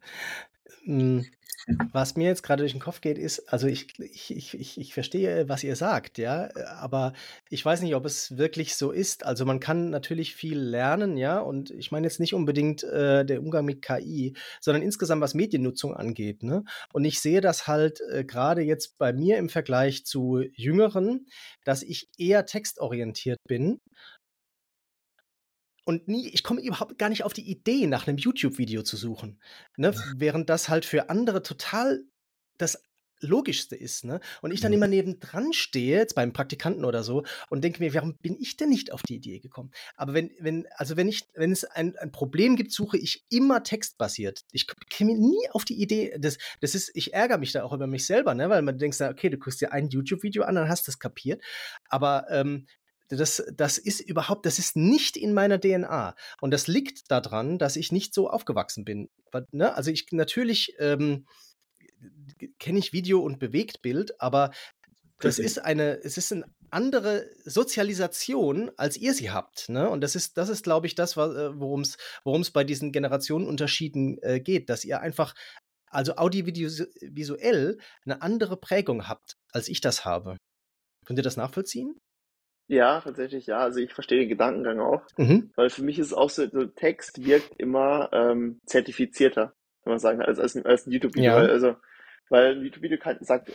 [1.93, 4.95] Was mir jetzt gerade durch den Kopf geht, ist, also ich, ich, ich, ich, ich
[4.95, 7.13] verstehe, was ihr sagt, ja, aber
[7.51, 9.27] ich weiß nicht, ob es wirklich so ist.
[9.27, 13.41] Also man kann natürlich viel lernen, ja, und ich meine jetzt nicht unbedingt äh, der
[13.41, 16.65] Umgang mit KI, sondern insgesamt was Mediennutzung angeht, ne?
[16.93, 21.27] Und ich sehe das halt äh, gerade jetzt bei mir im Vergleich zu Jüngeren,
[21.65, 23.81] dass ich eher textorientiert bin
[25.89, 29.41] und nie, ich komme überhaupt gar nicht auf die Idee, nach einem YouTube-Video zu suchen.
[29.79, 29.95] Ne?
[30.15, 32.05] Während das halt für andere total
[32.59, 32.83] das
[33.21, 34.21] Logischste ist, ne?
[34.43, 34.77] Und ich dann Mhm.
[34.77, 38.69] immer nebendran stehe, jetzt beim Praktikanten oder so, und denke mir, warum bin ich denn
[38.69, 39.71] nicht auf die Idee gekommen?
[39.97, 43.63] Aber wenn, wenn, also wenn ich, wenn es ein, ein Problem gibt, suche ich immer
[43.63, 44.43] textbasiert.
[44.53, 47.87] Ich käme nie auf die Idee, das, das ist, ich ärgere mich da auch über
[47.87, 48.51] mich selber, ne?
[48.51, 51.43] Weil man denkt, okay, du guckst dir ein YouTube-Video an, dann hast du es kapiert.
[51.89, 52.67] Aber ähm,
[53.09, 56.15] das, das ist überhaupt, das ist nicht in meiner DNA.
[56.41, 59.09] Und das liegt daran, dass ich nicht so aufgewachsen bin.
[59.53, 59.75] Ne?
[59.75, 61.27] Also ich natürlich ähm,
[62.59, 64.51] kenne ich Video und Bewegtbild, aber
[65.21, 69.69] das ist eine, es ist eine andere Sozialisation, als ihr sie habt.
[69.69, 69.89] Ne?
[69.89, 72.93] Und das ist, das ist, glaube ich, das, äh, worum es worum es bei diesen
[72.93, 75.35] Generationenunterschieden äh, geht, dass ihr einfach,
[75.91, 80.37] also audiovisuell, eine andere Prägung habt, als ich das habe.
[81.07, 81.97] Könnt ihr das nachvollziehen?
[82.69, 83.59] Ja, tatsächlich, ja.
[83.59, 85.03] Also ich verstehe den Gedankengang auch.
[85.17, 85.51] Mhm.
[85.57, 89.53] Weil für mich ist es auch so, so Text wirkt immer ähm, zertifizierter,
[89.85, 91.31] kann man sagen, als, als, ein- als ein YouTube-Video.
[91.31, 91.37] Ja.
[91.37, 91.77] Weil, also,
[92.29, 93.51] weil ein YouTube-Video kann, sagt,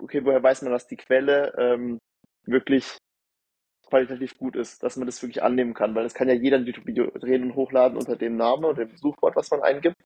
[0.00, 1.98] okay, woher weiß man, dass die Quelle ähm,
[2.46, 2.98] wirklich
[3.88, 6.66] qualitativ gut ist, dass man das wirklich annehmen kann, weil es kann ja jeder ein
[6.66, 9.96] YouTube-Video drehen und hochladen unter dem Namen und dem Suchwort, was man eingibt.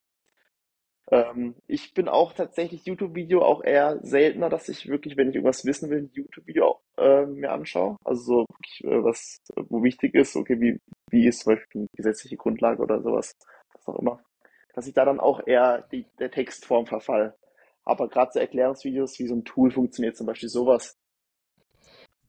[1.10, 5.64] Ähm, ich bin auch tatsächlich YouTube-Video auch eher seltener, dass ich wirklich, wenn ich irgendwas
[5.64, 7.96] wissen will, ein YouTube-Video äh, mir anschaue.
[8.04, 9.38] Also so wirklich, äh, was,
[9.68, 13.36] wo wichtig ist, okay, wie, wie ist zum Beispiel die gesetzliche Grundlage oder sowas,
[13.74, 14.22] was auch immer.
[14.74, 17.36] Dass ich da dann auch eher die, der Textform verfall.
[17.84, 20.96] Aber gerade so Erklärungsvideos, wie so ein Tool funktioniert, zum Beispiel sowas,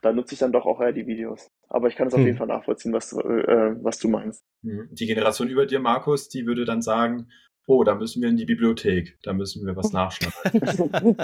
[0.02, 1.50] da nutze ich dann doch auch eher die Videos.
[1.70, 2.26] aber ich kann es auf hm.
[2.26, 4.44] jeden Fall nachvollziehen, was, äh, was du meinst.
[4.62, 4.90] Mhm.
[4.92, 7.30] Die Generation über dir, Markus, die würde dann sagen,
[7.66, 11.16] oh, da müssen wir in die Bibliothek, da müssen wir was nachschlagen.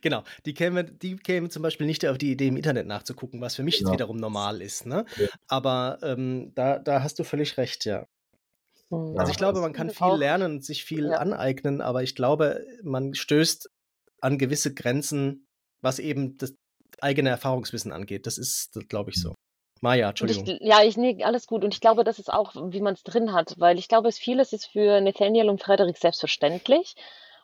[0.00, 3.56] genau, die kämen, die kämen zum Beispiel nicht auf die Idee, im Internet nachzugucken, was
[3.56, 3.92] für mich genau.
[3.92, 4.86] wiederum normal ist.
[4.86, 5.04] Ne?
[5.16, 5.28] Ja.
[5.46, 8.06] Aber ähm, da, da hast du völlig recht, ja.
[8.90, 9.16] Hm.
[9.16, 11.18] Also ich glaube, man kann viel lernen und sich viel ja.
[11.18, 13.70] aneignen, aber ich glaube, man stößt
[14.20, 15.46] an gewisse Grenzen,
[15.80, 16.54] was eben das
[17.00, 18.26] eigene Erfahrungswissen angeht.
[18.26, 19.34] Das ist, glaube ich, so.
[19.80, 20.44] Maja, Entschuldigung.
[20.46, 21.64] Ich, ja, ich nee, alles gut.
[21.64, 24.18] Und ich glaube, das ist auch, wie man es drin hat, weil ich glaube, es
[24.18, 26.96] vieles ist für Nathaniel und Frederik selbstverständlich.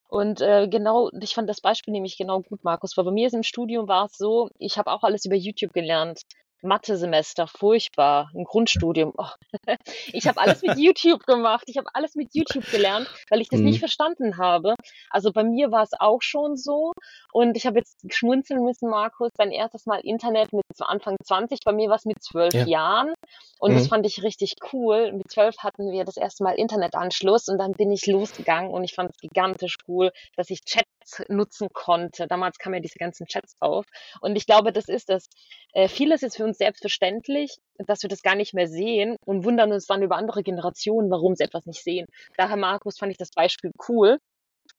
[0.08, 3.32] Und äh, genau, ich fand das Beispiel nämlich genau gut, Markus, weil bei mir ist
[3.32, 6.22] im Studium war es so, ich habe auch alles über YouTube gelernt.
[6.62, 9.12] Mathe-Semester, furchtbar, ein Grundstudium.
[9.16, 9.26] Oh.
[10.12, 11.64] Ich habe alles mit YouTube gemacht.
[11.66, 13.66] Ich habe alles mit YouTube gelernt, weil ich das mhm.
[13.66, 14.74] nicht verstanden habe.
[15.10, 16.92] Also bei mir war es auch schon so.
[17.32, 21.60] Und ich habe jetzt schmunzeln müssen, Markus, dein erstes Mal Internet mit Anfang 20.
[21.64, 22.66] Bei mir war es mit zwölf ja.
[22.66, 23.14] Jahren.
[23.58, 23.76] Und mhm.
[23.76, 25.12] das fand ich richtig cool.
[25.12, 28.94] Mit zwölf hatten wir das erste Mal Internetanschluss und dann bin ich losgegangen und ich
[28.94, 30.86] fand es gigantisch cool, dass ich Chats
[31.28, 32.26] nutzen konnte.
[32.26, 33.86] Damals kamen ja diese ganzen Chats auf.
[34.20, 35.26] Und ich glaube, das ist es.
[35.72, 39.72] Äh, vieles ist für uns selbstverständlich, dass wir das gar nicht mehr sehen und wundern
[39.72, 42.06] uns dann über andere Generationen, warum sie etwas nicht sehen.
[42.36, 44.18] Daher, Markus, fand ich das Beispiel cool.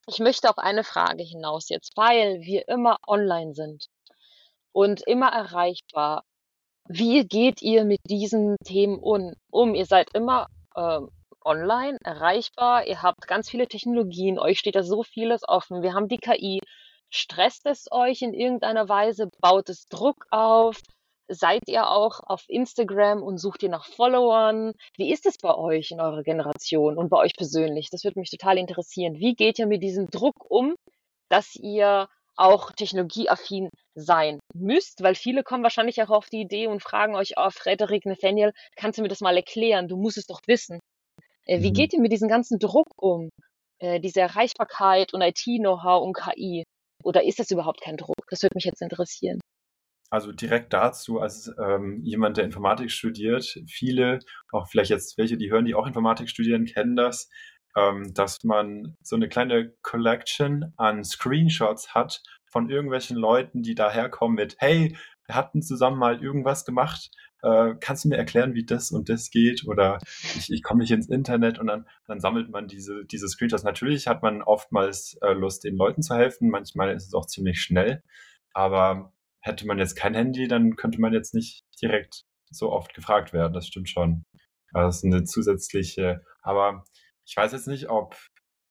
[0.08, 3.88] Ich möchte auf eine Frage hinaus jetzt, weil wir immer online sind
[4.72, 6.24] und immer erreichbar.
[6.88, 9.34] Wie geht ihr mit diesen Themen um?
[9.52, 9.76] um?
[9.76, 11.00] Ihr seid immer äh,
[11.44, 15.82] online erreichbar, ihr habt ganz viele Technologien, euch steht da so vieles offen.
[15.82, 16.60] Wir haben die KI,
[17.10, 19.30] Stresst es euch in irgendeiner Weise?
[19.40, 20.82] Baut es Druck auf?
[21.30, 24.72] Seid ihr auch auf Instagram und sucht ihr nach Followern?
[24.96, 27.90] Wie ist es bei euch in eurer Generation und bei euch persönlich?
[27.90, 29.16] Das würde mich total interessieren.
[29.16, 30.76] Wie geht ihr mit diesem Druck um,
[31.30, 35.04] dass ihr auch technologieaffin sein müsst?
[35.04, 38.98] Weil viele kommen wahrscheinlich auch auf die Idee und fragen euch, oh, Frederik, Nathaniel, kannst
[38.98, 39.90] du mir das mal erklären?
[39.90, 40.80] Du musst es doch wissen.
[41.46, 41.74] Äh, wie mhm.
[41.74, 43.30] geht ihr mit diesem ganzen Druck um?
[43.80, 46.64] Äh, diese Erreichbarkeit und IT-Know-how und KI?
[47.04, 48.16] Oder ist das überhaupt kein Druck?
[48.30, 49.40] Das würde mich jetzt interessieren.
[50.10, 54.20] Also direkt dazu, als ähm, jemand, der Informatik studiert, viele,
[54.52, 57.30] auch vielleicht jetzt welche, die hören, die auch Informatik studieren, kennen das,
[57.76, 64.36] ähm, dass man so eine kleine Collection an Screenshots hat von irgendwelchen Leuten, die daherkommen
[64.36, 67.12] mit, hey, wir hatten zusammen mal irgendwas gemacht,
[67.44, 69.66] äh, kannst du mir erklären, wie das und das geht?
[69.68, 70.00] Oder
[70.36, 73.64] ich, ich komme nicht ins Internet und dann, dann sammelt man diese, diese Screenshots.
[73.64, 76.50] Natürlich hat man oftmals äh, Lust, den Leuten zu helfen.
[76.50, 78.02] Manchmal ist es auch ziemlich schnell.
[78.54, 79.14] Aber
[79.48, 83.54] hätte man jetzt kein Handy, dann könnte man jetzt nicht direkt so oft gefragt werden.
[83.54, 84.24] Das stimmt schon.
[84.74, 86.84] Das ist eine zusätzliche, aber
[87.26, 88.16] ich weiß jetzt nicht, ob,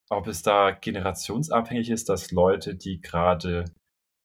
[0.09, 3.65] ob es da generationsabhängig ist, dass Leute, die gerade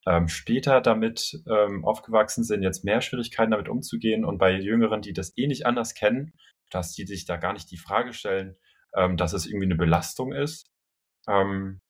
[0.06, 5.12] ähm, später damit ähm, aufgewachsen sind, jetzt mehr Schwierigkeiten damit umzugehen und bei Jüngeren, die
[5.12, 6.32] das eh nicht anders kennen,
[6.70, 8.56] dass die sich da gar nicht die Frage stellen,
[8.96, 10.70] ähm, dass es irgendwie eine Belastung ist.
[11.28, 11.80] Ähm,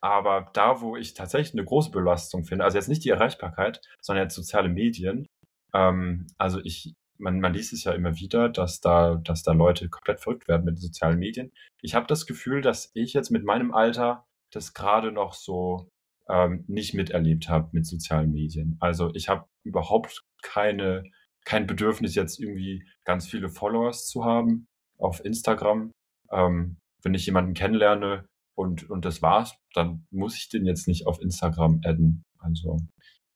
[0.00, 4.24] aber da, wo ich tatsächlich eine große Belastung finde, also jetzt nicht die Erreichbarkeit, sondern
[4.24, 5.26] jetzt soziale Medien.
[5.74, 9.88] Ähm, also ich, man, man liest es ja immer wieder, dass da, dass da Leute
[9.88, 11.52] komplett verrückt werden mit sozialen Medien.
[11.82, 15.88] Ich habe das Gefühl, dass ich jetzt mit meinem Alter das gerade noch so
[16.28, 18.76] ähm, nicht miterlebt habe mit sozialen Medien.
[18.80, 21.04] Also ich habe überhaupt keine,
[21.44, 24.66] kein Bedürfnis, jetzt irgendwie ganz viele Followers zu haben
[24.98, 25.90] auf Instagram.
[26.30, 28.26] Ähm, wenn ich jemanden kennenlerne
[28.58, 32.24] und, und das war's, dann muss ich den jetzt nicht auf Instagram adden.
[32.40, 32.78] Also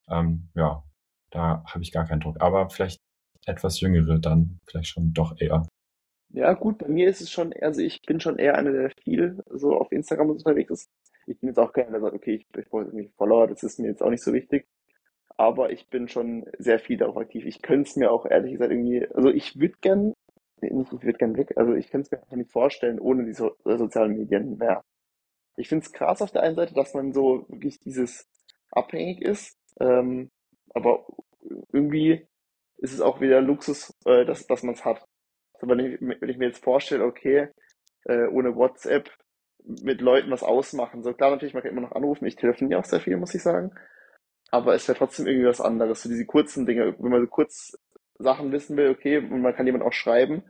[0.09, 0.83] ähm, ja,
[1.31, 2.41] da habe ich gar keinen Druck.
[2.41, 2.99] Aber vielleicht
[3.45, 5.65] etwas jüngere dann vielleicht schon doch eher.
[6.29, 9.41] Ja, gut, bei mir ist es schon, also ich bin schon eher einer, der viel
[9.49, 10.89] so auf Instagram unterwegs ist.
[11.25, 13.79] Ich bin jetzt auch keiner, der sagt, okay, ich, ich brauche irgendwie Follower, das ist
[13.79, 14.65] mir jetzt auch nicht so wichtig.
[15.37, 17.45] Aber ich bin schon sehr viel darauf aktiv.
[17.45, 20.13] Ich könnte es mir auch ehrlich gesagt irgendwie, also ich würde gern,
[20.59, 23.55] nicht, ich würde gern weg, also ich könnte es mir nicht vorstellen, ohne die so,
[23.65, 24.83] äh, sozialen Medien mehr.
[25.55, 28.27] Ich finde es krass auf der einen Seite, dass man so wirklich dieses
[28.71, 30.31] abhängig ist, ähm,
[30.73, 31.05] aber
[31.71, 32.27] irgendwie
[32.77, 35.05] ist es auch wieder Luxus, äh, dass, dass man es hat.
[35.53, 37.49] Also wenn ich, wenn ich mir jetzt vorstelle, okay,
[38.05, 39.09] äh, ohne WhatsApp
[39.65, 41.03] mit Leuten was ausmachen.
[41.03, 42.25] So klar, natürlich, man kann immer noch anrufen.
[42.25, 43.71] Ich telefoniere auch sehr viel, muss ich sagen.
[44.51, 46.03] Aber es wäre trotzdem irgendwie was anderes.
[46.03, 47.77] So diese kurzen Dinge, wenn man so kurz
[48.19, 50.43] Sachen wissen will, okay, und man kann jemand auch schreiben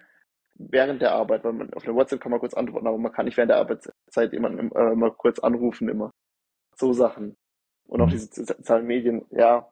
[0.56, 3.26] während der Arbeit, weil man auf der WhatsApp kann man kurz antworten, aber man kann
[3.26, 6.12] nicht während der Arbeitszeit jemanden äh, mal kurz anrufen immer.
[6.76, 7.36] So Sachen.
[7.88, 8.12] Und auch mhm.
[8.12, 9.70] diese sozialen Medien, ja.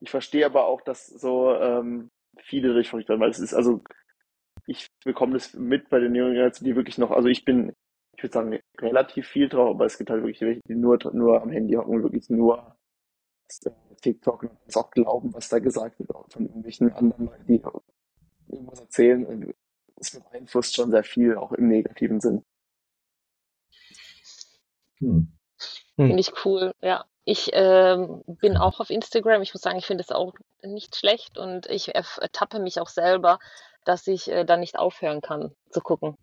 [0.00, 2.08] Ich verstehe aber auch, dass so ähm,
[2.40, 3.82] viele durchverrückt werden, weil es ist, also
[4.66, 7.72] ich bekomme das mit bei den jungen Generationen, die wirklich noch, also ich bin
[8.16, 11.42] ich würde sagen, relativ viel drauf, aber es gibt halt wirklich welche, die nur, nur
[11.42, 12.76] am Handy hocken und wirklich nur
[14.00, 17.62] TikTok und auch glauben, was da gesagt wird, auch von irgendwelchen anderen Leuten, die
[18.48, 19.54] irgendwas erzählen.
[20.02, 22.44] Es beeinflusst schon sehr viel, auch im negativen Sinn.
[24.98, 25.32] Hm.
[25.96, 27.04] Finde ich cool, ja.
[27.24, 29.42] Ich ähm, bin auch auf Instagram.
[29.42, 33.38] Ich muss sagen, ich finde es auch nicht schlecht und ich ertappe mich auch selber,
[33.84, 36.16] dass ich äh, dann nicht aufhören kann zu gucken.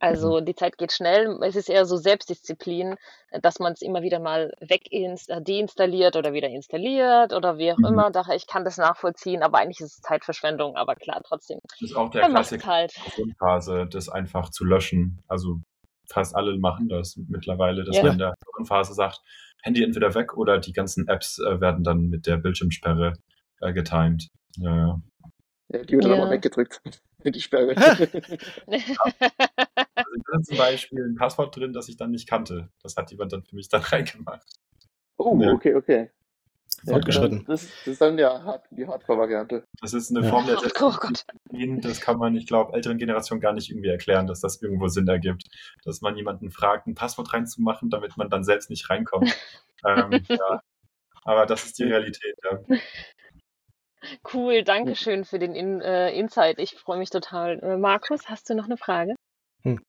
[0.00, 0.44] Also mhm.
[0.44, 1.38] die Zeit geht schnell.
[1.42, 2.96] Es ist eher so Selbstdisziplin,
[3.42, 7.78] dass man es immer wieder mal weg äh, deinstalliert oder wieder installiert oder wie auch
[7.78, 7.86] mhm.
[7.86, 8.10] immer.
[8.10, 10.76] Daher ich kann das nachvollziehen, aber eigentlich ist es Zeitverschwendung.
[10.76, 11.58] Aber klar, trotzdem.
[11.62, 12.92] Das ist auch der Klassiker halt.
[13.38, 15.22] Phase, das einfach zu löschen.
[15.28, 15.60] Also
[16.10, 18.02] fast alle machen das mittlerweile, dass ja.
[18.02, 18.34] man in der
[18.64, 19.20] Phase sagt,
[19.62, 23.14] Handy entweder weg oder die ganzen Apps äh, werden dann mit der Bildschirmsperre
[23.60, 24.28] äh, getimed.
[24.56, 25.00] Ja, ja.
[25.68, 26.10] Ja die wird ja.
[26.10, 26.80] dann aber weggedrückt.
[27.24, 27.76] Die Sperre.
[27.76, 28.04] also
[28.76, 32.68] ich hatte zum Beispiel ein Passwort drin, das ich dann nicht kannte.
[32.82, 34.46] Das hat jemand dann für mich dann reingemacht.
[35.16, 35.52] Oh, ja.
[35.52, 36.10] okay, okay.
[36.86, 37.44] Fortgeschritten.
[37.48, 39.64] das, das, ist dann ja die Hardcore-Variante.
[39.80, 41.80] Das ist eine Form der Selbstdisziplin.
[41.80, 45.08] Das kann man, ich glaube, älteren Generationen gar nicht irgendwie erklären, dass das irgendwo Sinn
[45.08, 45.42] ergibt.
[45.84, 49.36] Dass man jemanden fragt, ein Passwort reinzumachen, damit man dann selbst nicht reinkommt.
[49.84, 50.62] ähm, ja.
[51.24, 52.60] Aber das ist die Realität, ja.
[54.32, 56.58] Cool, danke schön für den In äh, Insight.
[56.58, 57.58] Ich freue mich total.
[57.60, 59.14] Äh, Markus, hast du noch eine Frage?
[59.62, 59.80] Hm.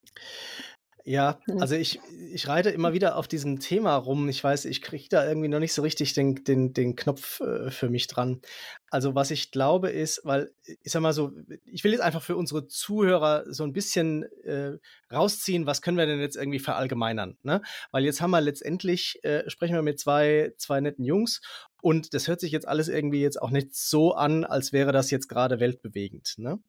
[1.10, 1.60] Ja, mhm.
[1.60, 2.00] also ich,
[2.32, 4.30] ich reite immer wieder auf diesem Thema rum.
[4.30, 7.72] Ich weiß, ich kriege da irgendwie noch nicht so richtig den, den, den Knopf äh,
[7.72, 8.44] für mich dran.
[8.92, 10.52] Also was ich glaube ist, weil
[10.84, 11.32] ich sag mal so,
[11.66, 14.74] ich will jetzt einfach für unsere Zuhörer so ein bisschen äh,
[15.12, 17.40] rausziehen, was können wir denn jetzt irgendwie verallgemeinern?
[17.42, 17.64] Ne?
[17.90, 21.42] Weil jetzt haben wir letztendlich, äh, sprechen wir mit zwei, zwei netten Jungs
[21.82, 25.10] und das hört sich jetzt alles irgendwie jetzt auch nicht so an, als wäre das
[25.10, 26.36] jetzt gerade weltbewegend.
[26.38, 26.60] Ne?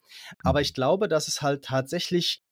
[0.42, 0.62] Aber mhm.
[0.62, 2.42] ich glaube, dass es halt tatsächlich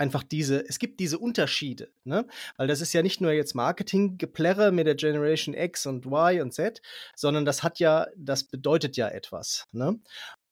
[0.00, 2.26] einfach diese, es gibt diese Unterschiede, ne?
[2.56, 6.54] Weil das ist ja nicht nur jetzt Marketing-Geplärre mit der Generation X und Y und
[6.54, 6.80] Z,
[7.14, 10.00] sondern das hat ja, das bedeutet ja etwas, ne?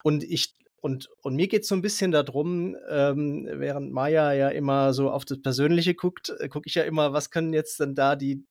[0.04, 4.50] Und ich, und, und mir geht es so ein bisschen darum, ähm, während Maya ja
[4.50, 7.94] immer so auf das Persönliche guckt, äh, gucke ich ja immer, was können jetzt denn
[7.94, 8.44] da die,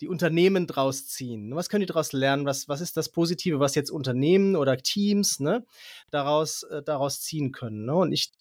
[0.00, 1.54] die Unternehmen draus ziehen?
[1.54, 2.46] Was können die daraus lernen?
[2.46, 5.64] Was, was ist das Positive, was jetzt Unternehmen oder Teams ne,
[6.10, 7.84] daraus, äh, daraus ziehen können?
[7.84, 7.94] Ne?
[7.94, 8.32] Und ich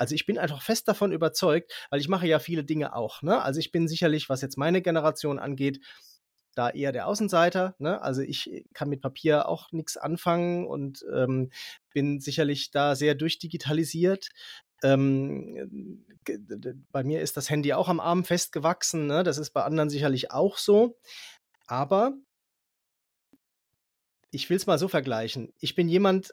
[0.00, 3.20] also ich bin einfach fest davon überzeugt, weil ich mache ja viele Dinge auch.
[3.20, 3.42] Ne?
[3.42, 5.84] Also ich bin sicherlich, was jetzt meine Generation angeht,
[6.54, 7.74] da eher der Außenseiter.
[7.78, 8.00] Ne?
[8.00, 11.50] Also ich kann mit Papier auch nichts anfangen und ähm,
[11.92, 14.30] bin sicherlich da sehr durchdigitalisiert.
[14.82, 16.06] Ähm,
[16.90, 19.06] bei mir ist das Handy auch am Arm festgewachsen.
[19.06, 19.22] Ne?
[19.22, 20.96] Das ist bei anderen sicherlich auch so.
[21.66, 22.14] Aber
[24.30, 25.52] ich will es mal so vergleichen.
[25.58, 26.32] Ich bin jemand,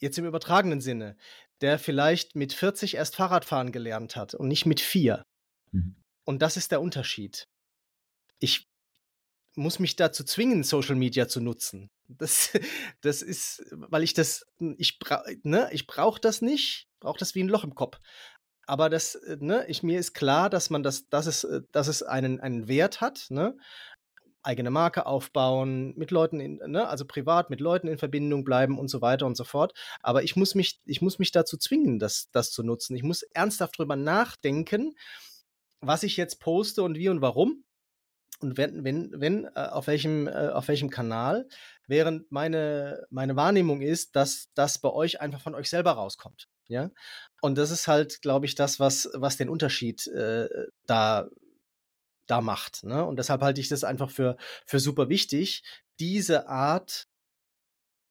[0.00, 1.16] jetzt im übertragenen Sinne,
[1.60, 5.24] der vielleicht mit 40 erst Fahrradfahren gelernt hat und nicht mit vier.
[5.72, 5.96] Mhm.
[6.24, 7.48] Und das ist der Unterschied.
[8.38, 8.68] Ich
[9.56, 11.90] muss mich dazu zwingen, Social Media zu nutzen.
[12.08, 12.50] Das,
[13.00, 14.46] das ist, weil ich das,
[14.76, 17.98] ich, bra ne, ich brauche das nicht, brauche das wie ein Loch im Kopf.
[18.66, 22.40] Aber das, ne, ich, mir ist klar, dass man das, dass es, dass es einen,
[22.40, 23.56] einen Wert hat, ne?
[24.42, 28.88] Eigene Marke aufbauen, mit Leuten, in, ne, also privat mit Leuten in Verbindung bleiben und
[28.88, 29.74] so weiter und so fort.
[30.02, 32.96] Aber ich muss mich, ich muss mich dazu zwingen, das, das zu nutzen.
[32.96, 34.94] Ich muss ernsthaft drüber nachdenken,
[35.80, 37.64] was ich jetzt poste und wie und warum.
[38.40, 41.46] Und wenn, wenn, wenn, äh, auf welchem, äh, auf welchem Kanal,
[41.86, 46.48] während meine, meine Wahrnehmung ist, dass das bei euch einfach von euch selber rauskommt.
[46.68, 46.90] Ja.
[47.42, 50.48] Und das ist halt, glaube ich, das, was, was den Unterschied äh,
[50.86, 51.28] da
[52.30, 52.84] da macht.
[52.84, 53.04] Ne?
[53.04, 55.62] Und deshalb halte ich das einfach für, für super wichtig,
[55.98, 57.08] diese Art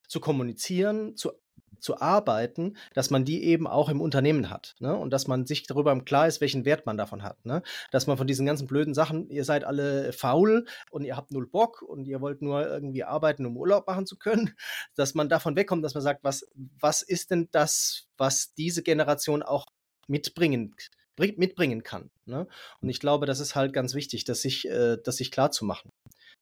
[0.07, 1.31] zu kommunizieren, zu
[1.79, 4.75] zu arbeiten, dass man die eben auch im Unternehmen hat.
[4.79, 4.95] Ne?
[4.95, 7.45] Und dass man sich darüber im Klar ist, welchen Wert man davon hat.
[7.45, 7.63] Ne?
[7.91, 11.47] Dass man von diesen ganzen blöden Sachen, ihr seid alle faul und ihr habt null
[11.47, 14.53] Bock und ihr wollt nur irgendwie arbeiten, um Urlaub machen zu können,
[14.95, 16.45] dass man davon wegkommt, dass man sagt, was,
[16.79, 19.67] was ist denn das, was diese Generation auch
[20.07, 20.75] mitbringen
[21.19, 22.09] mitbringen kann.
[22.25, 22.47] Ne?
[22.81, 25.65] Und ich glaube, das ist halt ganz wichtig, das sich, äh, das sich klar zu
[25.65, 25.89] machen.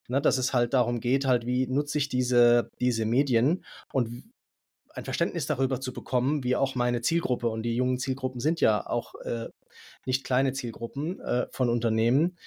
[0.07, 0.21] Ne?
[0.21, 4.31] Dass es halt darum geht, halt, wie nutze ich diese, diese Medien und
[4.93, 8.87] ein Verständnis darüber zu bekommen, wie auch meine Zielgruppe und die jungen Zielgruppen sind ja
[8.87, 9.47] auch äh,
[10.05, 12.37] nicht kleine Zielgruppen äh, von Unternehmen.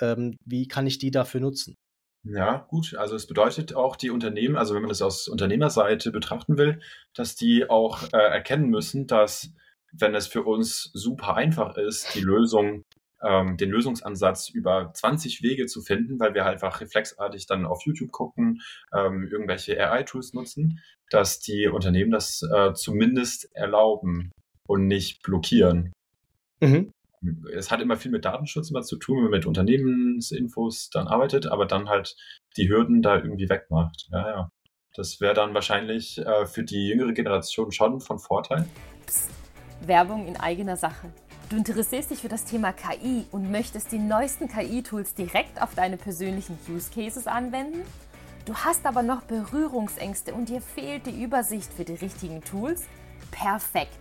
[0.00, 1.76] Ähm, wie kann ich die dafür nutzen?
[2.24, 2.94] Ja, gut.
[2.96, 6.80] Also es bedeutet auch die Unternehmen, also wenn man das aus Unternehmerseite betrachten will,
[7.14, 9.52] dass die auch äh, erkennen müssen, dass
[9.92, 12.84] wenn es für uns super einfach ist, die Lösung,
[13.22, 17.82] ähm, den Lösungsansatz über 20 Wege zu finden, weil wir halt einfach reflexartig dann auf
[17.84, 18.60] YouTube gucken,
[18.92, 20.80] ähm, irgendwelche AI-Tools nutzen,
[21.10, 24.32] dass die Unternehmen das äh, zumindest erlauben
[24.66, 25.92] und nicht blockieren.
[26.60, 26.90] Mhm.
[27.54, 31.46] es hat immer viel mit Datenschutz immer zu tun, wenn man mit Unternehmensinfos dann arbeitet,
[31.46, 32.16] aber dann halt
[32.56, 34.08] die Hürden da irgendwie wegmacht.
[34.10, 34.50] Ja, ja.
[34.94, 38.66] Das wäre dann wahrscheinlich äh, für die jüngere Generation schon von Vorteil.
[39.06, 39.47] Psst.
[39.80, 41.10] Werbung in eigener Sache.
[41.48, 45.96] Du interessierst dich für das Thema KI und möchtest die neuesten KI-Tools direkt auf deine
[45.96, 47.82] persönlichen Use Cases anwenden?
[48.44, 52.84] Du hast aber noch Berührungsängste und dir fehlt die Übersicht für die richtigen Tools?
[53.30, 53.98] Perfekt!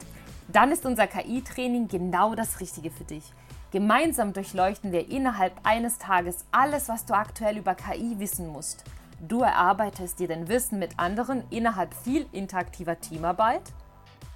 [0.50, 3.24] Dann ist unser KI-Training genau das Richtige für dich.
[3.72, 8.84] Gemeinsam durchleuchten wir innerhalb eines Tages alles, was du aktuell über KI wissen musst.
[9.20, 13.64] Du erarbeitest dir dein Wissen mit anderen innerhalb viel interaktiver Teamarbeit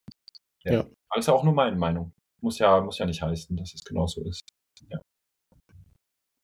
[0.66, 0.74] ja.
[0.74, 0.88] ja.
[1.10, 2.14] Aber ist ja auch nur meine Meinung.
[2.42, 4.42] Muss ja, muss ja nicht heißen, dass es genauso ist.
[4.88, 5.00] Ja.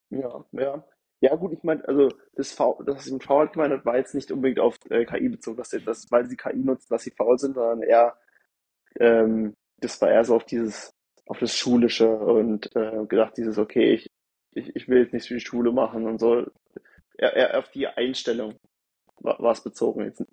[0.10, 0.84] Ja, ja.
[1.22, 4.32] Ja, gut, ich meine, also das V, das im V halt gemeint war jetzt nicht
[4.32, 7.56] unbedingt auf äh, KI bezogen, dass, das, weil sie KI nutzen, dass sie faul sind,
[7.56, 8.18] sondern eher,
[9.00, 10.94] ähm, das war eher so auf dieses,
[11.26, 14.12] auf das Schulische und äh, gedacht, dieses, okay, ich,
[14.52, 16.46] ich, ich will jetzt nichts für die Schule machen und so.
[17.18, 18.56] Eher, eher auf die Einstellung
[19.20, 20.04] war es bezogen.
[20.06, 20.24] Jetzt,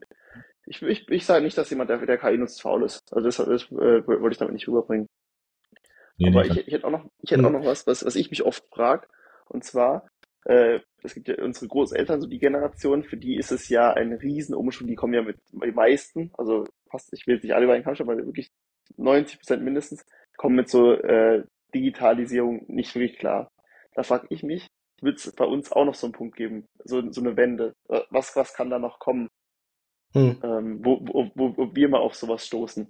[0.73, 3.01] ich, ich, ich sage nicht, dass jemand, der, der KI nutzt, faul ist.
[3.13, 5.07] Also das, das äh, wollte ich damit nicht rüberbringen.
[6.17, 8.31] Nee, Aber ich, ich hätte auch noch, ich hätte auch noch was, was, was ich
[8.31, 9.07] mich oft frage.
[9.49, 10.09] Und zwar,
[10.45, 14.15] äh, es gibt ja unsere Großeltern, so die Generation, für die ist es ja ein
[14.15, 14.89] Riesenumschwung.
[14.89, 17.85] Die kommen ja mit die meisten, also fast, ich will jetzt nicht alle bei den
[17.85, 18.51] Kampf, aber wirklich
[18.97, 20.05] 90 Prozent mindestens,
[20.37, 21.45] kommen mit so äh,
[21.75, 23.51] Digitalisierung nicht wirklich klar.
[23.95, 24.69] Da frage ich mich,
[25.03, 27.75] wird es bei uns auch noch so einen Punkt geben, so, so eine Wende?
[28.11, 29.29] Was, was kann da noch kommen?
[30.13, 30.37] Hm.
[30.43, 32.89] Ähm, wo, wo, wo, wo wir mal auf sowas stoßen?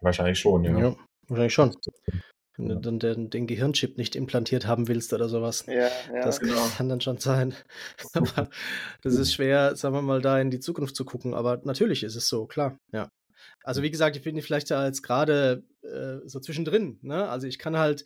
[0.00, 0.78] Wahrscheinlich schon, ja.
[0.78, 0.96] ja
[1.28, 1.76] wahrscheinlich schon.
[2.56, 5.64] Wenn du dann den, den, Gehirnchip nicht implantiert haben willst oder sowas.
[5.68, 5.74] Ja,
[6.12, 6.60] ja, das genau.
[6.76, 7.54] kann dann schon sein.
[8.14, 8.50] aber
[9.02, 11.34] das ist schwer, sagen wir mal, da in die Zukunft zu gucken.
[11.34, 12.76] Aber natürlich ist es so, klar.
[12.92, 13.10] Ja.
[13.62, 16.98] Also wie gesagt, ich bin vielleicht da jetzt gerade äh, so zwischendrin.
[17.02, 17.28] Ne?
[17.28, 18.04] Also ich kann halt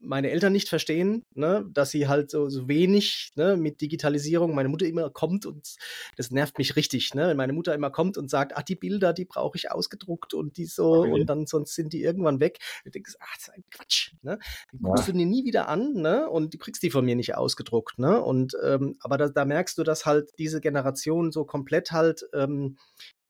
[0.00, 4.68] meine Eltern nicht verstehen, ne, dass sie halt so, so wenig ne, mit Digitalisierung, meine
[4.68, 5.76] Mutter immer kommt und
[6.16, 9.12] das nervt mich richtig, ne, wenn meine Mutter immer kommt und sagt, ach, die Bilder,
[9.12, 11.12] die brauche ich ausgedruckt und die so okay.
[11.12, 12.58] und dann sonst sind die irgendwann weg.
[12.84, 14.38] Du denkst, ach, das ist ein Quatsch, ne,
[14.72, 15.12] die guckst ja.
[15.12, 18.20] du dir nie wieder an, ne, und du kriegst die von mir nicht ausgedruckt, ne,
[18.20, 22.78] und, ähm, aber da, da merkst du, dass halt diese Generation so komplett halt ähm,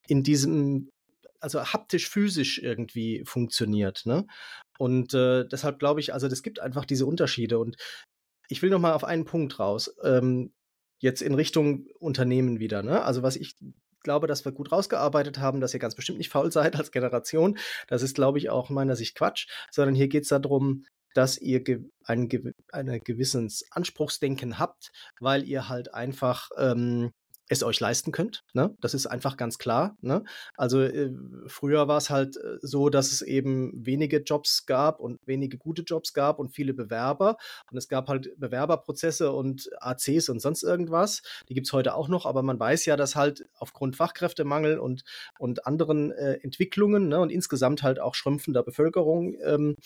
[0.07, 0.91] in diesem
[1.41, 4.03] also haptisch-physisch irgendwie funktioniert.
[4.07, 4.27] Ne?
[4.79, 7.59] Und äh, deshalb glaube ich, also es gibt einfach diese Unterschiede.
[7.59, 7.77] Und
[8.49, 9.95] ich will noch mal auf einen Punkt raus.
[10.03, 10.53] Ähm,
[11.01, 12.83] jetzt in Richtung Unternehmen wieder.
[12.83, 13.03] Ne?
[13.03, 13.57] Also was ich
[14.03, 17.59] glaube, dass wir gut rausgearbeitet haben, dass ihr ganz bestimmt nicht faul seid als Generation.
[17.89, 21.61] Das ist, glaube ich, auch meiner Sicht Quatsch, sondern hier geht es darum, dass ihr
[21.61, 27.11] ge ein, ge ein gewisses Anspruchsdenken habt, weil ihr halt einfach ähm,
[27.49, 28.45] es euch leisten könnt.
[28.53, 28.75] Ne?
[28.81, 29.97] Das ist einfach ganz klar.
[30.01, 30.25] Ne?
[30.55, 31.11] Also äh,
[31.47, 35.83] früher war es halt äh, so, dass es eben wenige Jobs gab und wenige gute
[35.83, 37.37] Jobs gab und viele Bewerber.
[37.71, 41.23] Und es gab halt Bewerberprozesse und ACs und sonst irgendwas.
[41.49, 45.05] Die gibt es heute auch noch, aber man weiß ja, dass halt aufgrund Fachkräftemangel und,
[45.39, 49.77] und anderen äh, Entwicklungen ne, und insgesamt halt auch schrumpfender Bevölkerung ähm,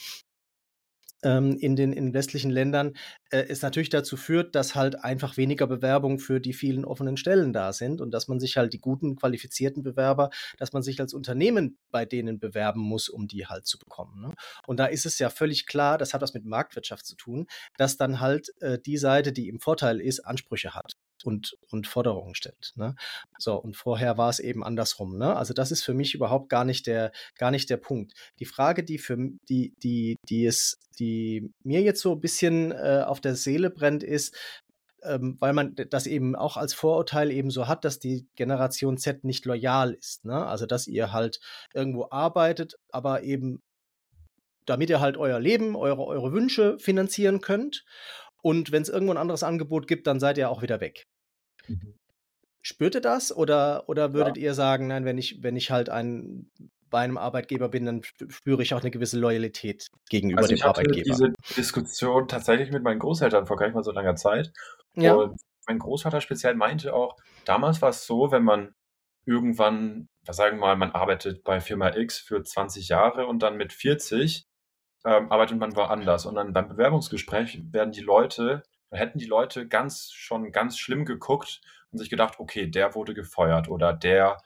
[1.23, 2.95] ähm, in den in westlichen Ländern
[3.31, 7.53] äh, es natürlich dazu führt, dass halt einfach weniger Bewerbungen für die vielen offenen Stellen
[7.53, 11.15] da sind und dass man sich halt die guten, qualifizierten Bewerber, dass man sich als
[11.15, 14.21] Unternehmen bei denen bewerben muss, um die halt zu bekommen.
[14.21, 14.35] Ne?
[14.67, 17.47] Und da ist es ja völlig klar, das hat was mit Marktwirtschaft zu tun,
[17.77, 20.93] dass dann halt äh, die Seite, die im Vorteil ist, Ansprüche hat.
[21.25, 22.73] Und, und Forderungen stellt.
[22.77, 22.95] Ne?
[23.39, 25.19] So, und vorher war es eben andersrum.
[25.19, 25.37] Ne?
[25.37, 28.13] Also das ist für mich überhaupt gar nicht der, gar nicht der Punkt.
[28.39, 29.17] Die Frage, die für
[29.49, 34.03] die, die, die es, die mir jetzt so ein bisschen äh, auf der Seele brennt,
[34.03, 34.37] ist,
[35.03, 39.25] ähm, weil man das eben auch als Vorurteil eben so hat, dass die Generation Z
[39.25, 40.25] nicht loyal ist.
[40.25, 40.47] Ne?
[40.47, 41.41] Also dass ihr halt
[41.75, 43.63] irgendwo arbeitet, aber eben
[44.67, 47.85] damit ihr halt euer Leben, eure, eure Wünsche finanzieren könnt.
[48.43, 51.05] Und wenn es irgendwo ein anderes Angebot gibt, dann seid ihr auch wieder weg.
[51.69, 51.95] Mhm.
[52.61, 54.45] Spürt ihr das oder, oder würdet ja.
[54.45, 56.51] ihr sagen, nein, wenn ich, wenn ich halt ein,
[56.91, 61.07] bei einem Arbeitgeber bin, dann spüre ich auch eine gewisse Loyalität gegenüber also dem Arbeitgeber?
[61.07, 64.53] Ich hatte diese Diskussion tatsächlich mit meinen Großeltern vor gar nicht mal so langer Zeit.
[64.95, 65.15] Ja.
[65.15, 68.75] Und mein Großvater speziell meinte auch, damals war es so, wenn man
[69.25, 73.73] irgendwann, sagen wir mal, man arbeitet bei Firma X für 20 Jahre und dann mit
[73.73, 74.47] 40
[75.05, 76.27] ähm, arbeitet man woanders.
[76.27, 81.61] Und dann beim Bewerbungsgespräch werden die Leute, hätten die Leute ganz schon ganz schlimm geguckt
[81.91, 84.39] und sich gedacht, okay, der wurde gefeuert oder der,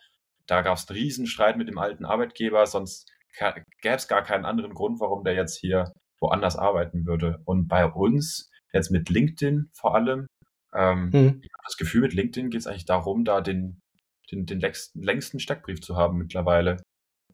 [0.47, 4.75] da gab es einen Riesenstreit mit dem alten Arbeitgeber, sonst gäbe es gar keinen anderen
[4.75, 7.41] Grund, warum der jetzt hier woanders arbeiten würde.
[7.45, 10.27] Und bei uns, jetzt mit LinkedIn vor allem,
[10.75, 11.41] ähm, hm.
[11.43, 13.81] ich habe das Gefühl, mit LinkedIn geht es eigentlich darum, da den,
[14.31, 16.79] den, den längsten, längsten Steckbrief zu haben mittlerweile.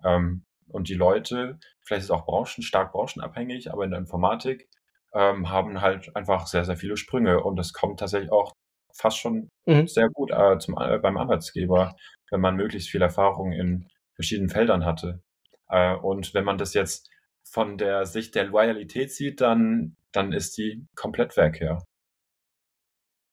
[0.05, 4.69] Ähm, und die Leute, vielleicht ist es auch branchen, stark branchenabhängig, aber in der Informatik
[5.15, 7.43] ähm, haben halt einfach sehr, sehr viele Sprünge.
[7.43, 8.55] Und das kommt tatsächlich auch
[8.93, 9.87] fast schon mhm.
[9.87, 11.97] sehr gut äh, zum, äh, beim Arbeitsgeber,
[12.31, 15.23] wenn man möglichst viel Erfahrung in verschiedenen Feldern hatte.
[15.69, 17.11] Äh, und wenn man das jetzt
[17.45, 21.79] von der Sicht der Loyalität sieht, dann, dann ist die komplett weg, ja.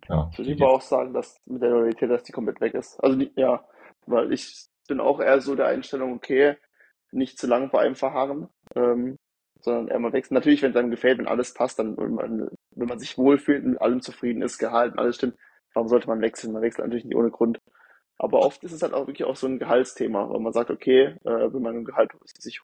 [0.08, 3.02] ja ich würde auch sagen, dass mit der Loyalität, dass die komplett weg ist.
[3.04, 3.64] Also die, ja,
[4.06, 6.56] weil ich bin auch eher so der Einstellung, okay,
[7.12, 9.18] nicht zu lange bei einem verharren, ähm,
[9.62, 10.36] sondern eher mal wechseln.
[10.36, 13.64] Natürlich, wenn es einem gefällt, wenn alles passt, dann, wenn man, wenn man sich wohlfühlt,
[13.66, 15.36] mit allem zufrieden ist, gehalten, alles stimmt,
[15.74, 16.54] warum sollte man wechseln?
[16.54, 17.60] Man wechselt natürlich nicht ohne Grund.
[18.18, 21.16] Aber oft ist es halt auch wirklich auch so ein Gehaltsthema, weil man sagt, okay,
[21.24, 22.62] äh, wenn man im Gehalt sich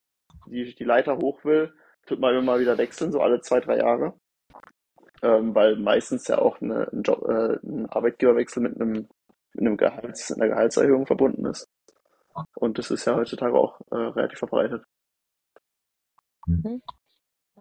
[0.48, 1.74] die, die Leiter hoch will,
[2.06, 4.14] tut man immer mal wieder wechseln, so alle zwei, drei Jahre.
[5.22, 9.08] Ähm, weil meistens ja auch eine, ein, Job, äh, ein Arbeitgeberwechsel mit einem,
[9.54, 11.68] mit einem Gehalts, einer Gehaltserhöhung verbunden ist.
[12.56, 14.84] Und das ist ja heutzutage auch äh, relativ verbreitet.
[16.46, 16.82] Mhm.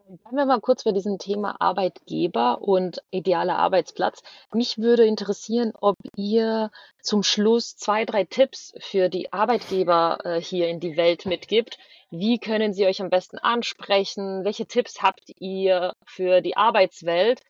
[0.07, 4.23] Bleiben wir mal kurz bei diesem Thema Arbeitgeber und idealer Arbeitsplatz.
[4.53, 6.71] Mich würde interessieren, ob ihr
[7.01, 11.79] zum Schluss zwei, drei Tipps für die Arbeitgeber äh, hier in die Welt mitgibt.
[12.11, 14.45] Wie können sie euch am besten ansprechen?
[14.45, 17.41] Welche Tipps habt ihr für die Arbeitswelt,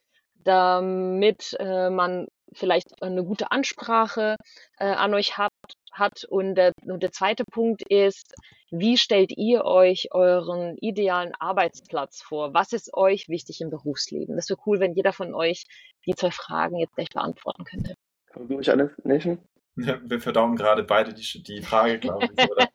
[0.45, 4.37] damit äh, man vielleicht eine gute Ansprache
[4.79, 5.51] äh, an euch hat
[5.95, 6.25] hat.
[6.25, 8.35] Und der, und der zweite Punkt ist,
[8.71, 12.55] wie stellt ihr euch euren idealen Arbeitsplatz vor?
[12.55, 14.37] Was ist euch wichtig im Berufsleben?
[14.37, 15.67] Das wäre cool, wenn jeder von euch
[16.07, 17.95] die zwei Fragen jetzt gleich beantworten könnte.
[18.35, 19.39] Du mich alle Nation?
[19.77, 22.69] Ja, wir verdauen gerade beide die, die Frage, glaube ich, oder?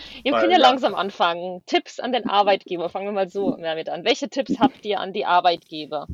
[0.24, 1.62] Ihr könnt ja, ja langsam anfangen.
[1.66, 2.88] Tipps an den Arbeitgeber.
[2.88, 4.04] Fangen wir mal so damit an.
[4.04, 6.06] Welche Tipps habt ihr an die Arbeitgeber?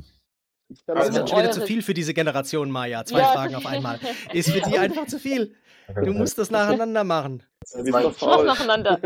[0.86, 3.04] Das ist schon wieder zu viel für diese Generation, Maya.
[3.04, 3.32] Zwei ja.
[3.32, 4.00] Fragen auf einmal.
[4.32, 5.54] Ist für die einfach zu viel.
[5.94, 7.44] Du musst das nacheinander machen.
[7.84, 9.00] Mach nacheinander.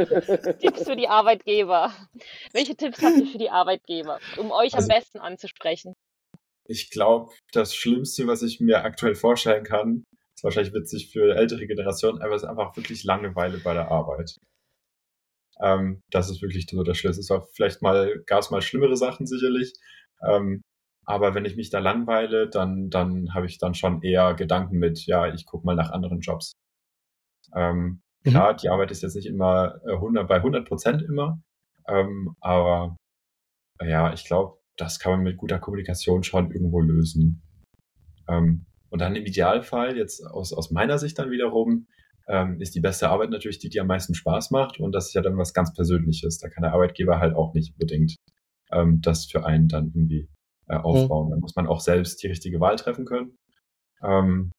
[0.59, 1.93] Tipps für die Arbeitgeber.
[2.53, 5.95] Welche Tipps habt ihr für die Arbeitgeber, um euch also, am besten anzusprechen?
[6.65, 10.05] Ich glaube, das Schlimmste, was ich mir aktuell vorstellen kann,
[10.35, 14.37] ist wahrscheinlich witzig für ältere Generationen, aber es ist einfach wirklich Langeweile bei der Arbeit.
[15.61, 17.21] Ähm, das ist wirklich so der Schlüssel.
[17.21, 19.75] Es war vielleicht mal, gab es mal schlimmere Sachen sicherlich.
[20.27, 20.63] Ähm,
[21.11, 25.07] aber wenn ich mich da langweile, dann, dann habe ich dann schon eher Gedanken mit,
[25.07, 26.53] ja, ich gucke mal nach anderen Jobs.
[27.55, 28.31] Ähm, mhm.
[28.31, 31.43] Klar, die Arbeit ist jetzt nicht immer 100, äh, bei 100 Prozent immer,
[31.89, 32.97] ähm, aber
[33.83, 37.43] ja, ich glaube, das kann man mit guter Kommunikation schon irgendwo lösen.
[38.29, 41.87] Ähm, und dann im Idealfall, jetzt aus, aus meiner Sicht dann wiederum,
[42.29, 44.81] ähm, ist die beste Arbeit natürlich die, die am meisten Spaß macht.
[44.81, 46.39] Und das ist ja dann was ganz Persönliches.
[46.39, 48.17] Da kann der Arbeitgeber halt auch nicht unbedingt
[48.73, 50.29] ähm, das für einen dann irgendwie
[50.71, 50.85] äh, mhm.
[50.85, 51.27] aufbauen.
[51.27, 51.31] Mhm.
[51.31, 53.37] Dann muss man auch selbst die richtige Wahl treffen können.
[54.03, 54.53] Ähm,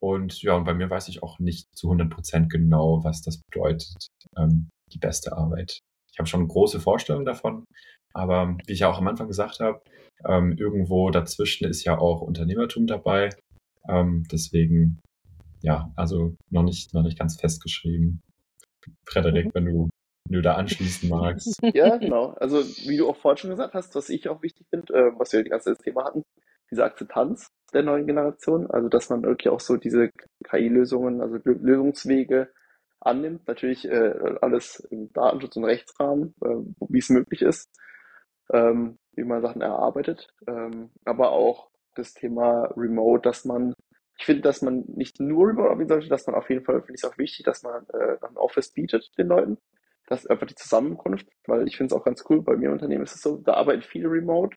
[0.00, 3.40] und ja, und bei mir weiß ich auch nicht zu 100 Prozent genau, was das
[3.50, 5.78] bedeutet, ähm, die beste Arbeit.
[6.10, 7.64] Ich habe schon große Vorstellungen davon,
[8.12, 9.80] aber wie ich ja auch am Anfang gesagt habe,
[10.26, 13.30] ähm, irgendwo dazwischen ist ja auch Unternehmertum dabei.
[13.88, 15.00] Ähm, deswegen,
[15.62, 18.20] ja, also noch nicht, noch nicht ganz festgeschrieben.
[19.08, 19.50] Frederik, mhm.
[19.54, 19.90] wenn du
[20.24, 21.58] wenn du da anschließen magst.
[21.74, 22.34] Ja, genau.
[22.40, 25.32] Also wie du auch vorhin schon gesagt hast, was ich auch wichtig finde, äh, was
[25.32, 26.22] wir die ganze Thema hatten,
[26.70, 30.10] diese Akzeptanz der neuen Generation, also dass man wirklich auch so diese
[30.44, 32.48] KI-Lösungen, also Lösungswege
[33.00, 36.56] annimmt, natürlich äh, alles im Datenschutz und Rechtsrahmen, äh,
[36.88, 37.68] wie es möglich ist,
[38.52, 43.74] ähm, wie man Sachen erarbeitet, ähm, aber auch das Thema Remote, dass man,
[44.18, 46.94] ich finde, dass man nicht nur Remote arbeiten sollte, dass man auf jeden Fall, finde
[46.94, 49.58] ich es auch wichtig, dass man äh, ein Office bietet den Leuten.
[50.12, 52.42] Das ist einfach die Zusammenkunft, weil ich finde es auch ganz cool.
[52.42, 54.54] Bei mir im Unternehmen ist es so, da arbeiten viele remote.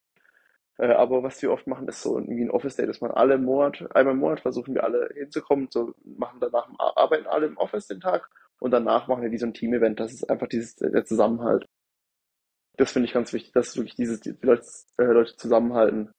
[0.76, 3.36] Äh, aber was wir oft machen, ist so irgendwie ein Office Day, dass man alle
[3.36, 7.56] im Monat, einmal im Monat versuchen wir alle hinzukommen, so machen danach, arbeiten alle im
[7.56, 8.28] Office den Tag
[8.60, 9.98] und danach machen wir wie so ein Team-Event.
[9.98, 11.64] Das ist einfach dieses, der Zusammenhalt.
[12.76, 14.62] Das finde ich ganz wichtig, dass wirklich dieses, die Leute,
[14.98, 16.12] äh, Leute zusammenhalten.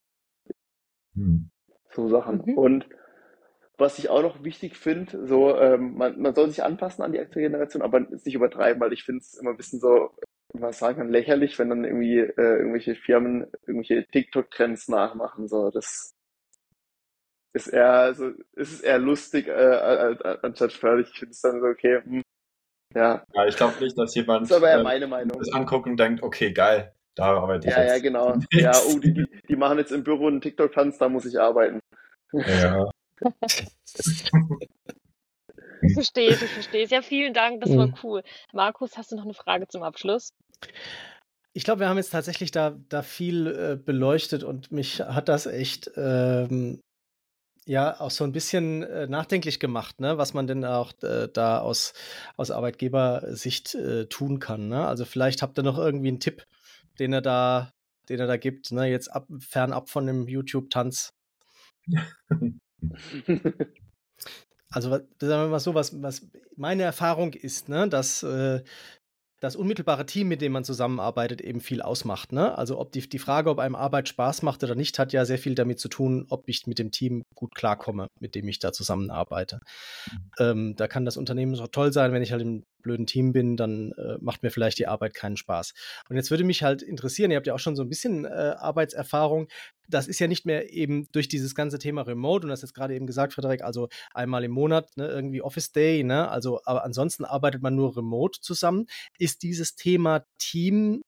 [1.14, 1.52] Hm.
[1.92, 2.42] So Sachen.
[2.44, 2.58] Mhm.
[2.58, 2.90] Und
[3.78, 7.20] was ich auch noch wichtig finde, so, ähm, man, man soll sich anpassen an die
[7.20, 10.12] aktuelle Generation, aber es nicht übertreiben, weil ich finde es immer ein bisschen so,
[10.54, 15.48] was sagen kann, lächerlich, wenn dann irgendwie äh, irgendwelche Firmen irgendwelche TikTok-Trends nachmachen.
[15.48, 16.16] So, das
[17.54, 21.10] ist eher, also, es ist eher lustig äh, anstatt förderlich.
[21.14, 22.24] Ich finde es dann so, okay, hm,
[22.96, 23.24] ja.
[23.34, 25.38] Ja, ich glaube nicht, dass jemand das, ist aber eher äh, meine Meinung.
[25.38, 27.92] das anguckt und denkt, okay, geil, da arbeite ich ja, jetzt.
[27.92, 28.36] Ja, genau.
[28.52, 31.80] Ja, oh, die, die, die machen jetzt im Büro einen TikTok-Tanz, da muss ich arbeiten.
[32.34, 32.90] Ja.
[35.82, 36.90] Ich verstehe es, ich verstehe es.
[36.90, 37.96] Ja, vielen Dank, das war mhm.
[38.04, 38.24] cool.
[38.54, 40.34] Markus, hast du noch eine Frage zum Abschluss?
[41.54, 45.46] Ich glaube, wir haben jetzt tatsächlich da, da viel äh, beleuchtet und mich hat das
[45.46, 46.82] echt ähm,
[47.66, 50.18] ja auch so ein bisschen äh, nachdenklich gemacht, ne?
[50.18, 51.94] was man denn auch äh, da aus,
[52.38, 54.68] aus Arbeitgebersicht äh, tun kann.
[54.68, 54.88] Ne?
[54.88, 56.46] Also vielleicht habt ihr noch irgendwie einen Tipp,
[57.00, 57.72] den er da,
[58.10, 58.86] den er da gibt, ne?
[58.86, 61.14] jetzt ab, fernab von dem YouTube-Tanz.
[64.70, 68.62] also sagen wir mal so, was, was meine Erfahrung ist, ne, dass äh,
[69.40, 72.32] das unmittelbare Team, mit dem man zusammenarbeitet, eben viel ausmacht.
[72.32, 72.58] Ne?
[72.58, 75.38] Also ob die, die Frage, ob einem Arbeit Spaß macht oder nicht, hat ja sehr
[75.38, 78.74] viel damit zu tun, ob ich mit dem Team gut klarkomme, mit dem ich da
[78.74, 79.60] zusammenarbeite.
[80.12, 80.32] Mhm.
[80.40, 83.58] Ähm, da kann das Unternehmen so toll sein, wenn ich halt im blöden Team bin,
[83.58, 85.74] dann äh, macht mir vielleicht die Arbeit keinen Spaß.
[86.10, 88.56] Und jetzt würde mich halt interessieren, ihr habt ja auch schon so ein bisschen äh,
[88.58, 89.48] Arbeitserfahrung.
[89.88, 92.96] Das ist ja nicht mehr eben durch dieses ganze Thema Remote, und das jetzt gerade
[92.96, 96.30] eben gesagt, Frederik, also einmal im Monat, ne, irgendwie Office Day, ne?
[96.30, 98.86] Also, aber ansonsten arbeitet man nur remote zusammen.
[99.18, 101.02] Ist dieses Thema Team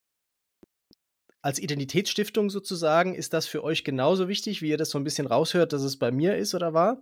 [1.41, 5.27] als Identitätsstiftung sozusagen, ist das für euch genauso wichtig, wie ihr das so ein bisschen
[5.27, 6.99] raushört, dass es bei mir ist oder war?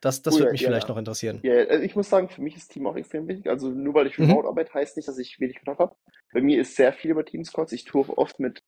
[0.00, 0.94] Das, das oh, würde mich ja, vielleicht ja.
[0.94, 1.40] noch interessieren.
[1.42, 3.48] Ja, also ich muss sagen, für mich ist Team auch extrem wichtig.
[3.48, 4.26] Also nur weil ich mhm.
[4.26, 4.48] remote mhm.
[4.48, 5.96] arbeite, heißt nicht, dass ich wenig Kontakt habe.
[6.32, 7.72] Bei mir ist sehr viel über Teams-Calls.
[7.72, 8.62] Ich tue oft mit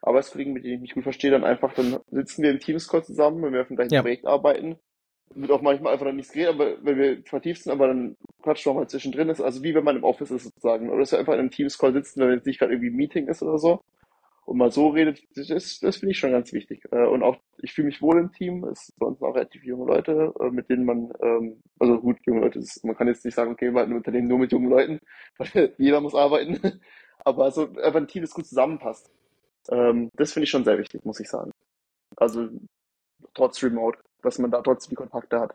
[0.00, 3.42] Arbeitskollegen, mit denen ich mich gut verstehe, dann einfach, dann sitzen wir im Teams-Call zusammen,
[3.42, 4.00] wenn wir auf dem gleichen ja.
[4.00, 4.76] Projekt arbeiten.
[5.34, 8.72] Wird auch manchmal einfach dann nichts geredet, aber wenn wir vertieft sind, aber dann quatschen
[8.72, 9.28] wir mal zwischendrin.
[9.28, 10.88] Ist also wie wenn man im Office ist sozusagen.
[10.88, 13.28] Oder dass wir einfach in einem Teams-Call sitzen, wenn jetzt nicht gerade irgendwie ein Meeting
[13.28, 13.82] ist oder so
[14.50, 16.82] und mal so redet, das, das finde ich schon ganz wichtig.
[16.90, 19.86] Äh, und auch, ich fühle mich wohl im Team, es sind sonst auch relativ junge
[19.86, 23.36] Leute, äh, mit denen man, ähm, also gut, junge Leute, ist, man kann jetzt nicht
[23.36, 24.98] sagen, okay, wir halten ein Unternehmen nur mit jungen Leuten,
[25.38, 26.80] weil jeder muss arbeiten,
[27.24, 29.08] aber so einfach ein Team, das gut zusammenpasst.
[29.70, 31.52] Ähm, das finde ich schon sehr wichtig, muss ich sagen.
[32.16, 32.48] Also
[33.34, 35.54] trotz Remote, dass man da trotzdem die Kontakte hat.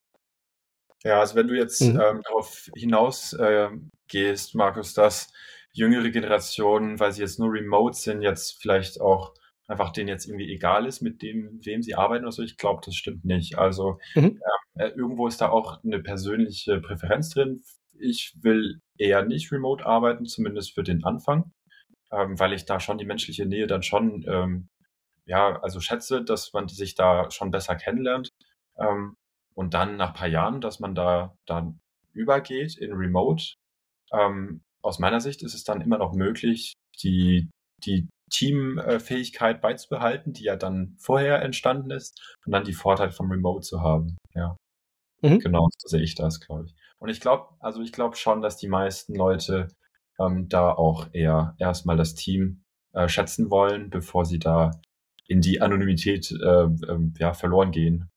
[1.04, 2.00] Ja, also wenn du jetzt mhm.
[2.00, 3.72] ähm, darauf hinaus äh,
[4.08, 5.34] gehst, Markus, dass
[5.76, 9.34] jüngere Generationen, weil sie jetzt nur remote sind, jetzt vielleicht auch
[9.68, 12.44] einfach denen jetzt irgendwie egal ist, mit dem, wem sie arbeiten oder so.
[12.44, 13.58] Ich glaube, das stimmt nicht.
[13.58, 14.40] Also mhm.
[14.76, 17.62] äh, irgendwo ist da auch eine persönliche Präferenz drin.
[18.00, 21.52] Ich will eher nicht remote arbeiten, zumindest für den Anfang,
[22.12, 24.70] ähm, weil ich da schon die menschliche Nähe dann schon, ähm,
[25.26, 28.30] ja, also schätze, dass man sich da schon besser kennenlernt.
[28.78, 29.18] Ähm,
[29.56, 31.80] und dann nach paar Jahren, dass man da dann
[32.14, 33.56] übergeht in Remote,
[34.12, 37.50] ähm, aus meiner Sicht ist es dann immer noch möglich, die,
[37.84, 43.62] die Teamfähigkeit beizubehalten, die ja dann vorher entstanden ist, und dann die Vorteile vom Remote
[43.62, 44.18] zu haben.
[44.34, 44.56] Ja.
[45.22, 45.40] Mhm.
[45.40, 46.76] Genau, so sehe ich das, glaube ich.
[47.00, 49.68] Und ich glaube, also ich glaube schon, dass die meisten Leute
[50.20, 52.64] ähm, da auch eher erstmal das Team
[52.94, 54.72] äh, schätzen wollen, bevor sie da
[55.28, 58.10] in die Anonymität äh, äh, ja, verloren gehen.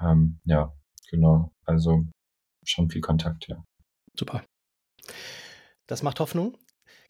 [0.00, 0.72] Ähm, ja,
[1.10, 1.52] genau.
[1.64, 2.04] Also
[2.64, 3.64] schon viel Kontakt, ja.
[4.18, 4.42] Super.
[5.86, 6.56] Das macht Hoffnung.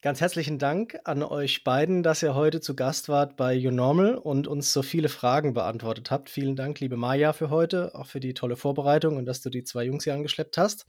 [0.02, 4.46] Ganz herzlichen Dank an euch beiden, dass ihr heute zu Gast wart bei YouNormal und
[4.46, 6.28] uns so viele Fragen beantwortet habt.
[6.28, 9.64] Vielen Dank, liebe Maja, für heute, auch für die tolle Vorbereitung und dass du die
[9.64, 10.84] zwei Jungs hier angeschleppt hast.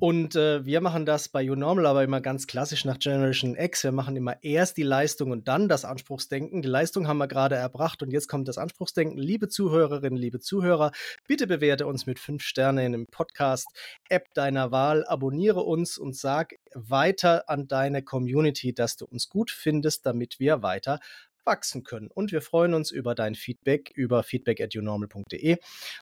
[0.00, 3.84] Und äh, wir machen das bei YouNormal aber immer ganz klassisch nach Generation X.
[3.84, 6.60] Wir machen immer erst die Leistung und dann das Anspruchsdenken.
[6.60, 9.18] Die Leistung haben wir gerade erbracht und jetzt kommt das Anspruchsdenken.
[9.18, 10.92] Liebe Zuhörerinnen, liebe Zuhörer,
[11.26, 15.06] bitte bewerte uns mit fünf Sternen dem Podcast-App deiner Wahl.
[15.06, 20.62] Abonniere uns und sag weiter an deine Community, dass du uns gut findest, damit wir
[20.62, 21.00] weiter
[21.48, 22.08] wachsen können.
[22.08, 25.56] Und wir freuen uns über dein Feedback über feedback@unormal.de.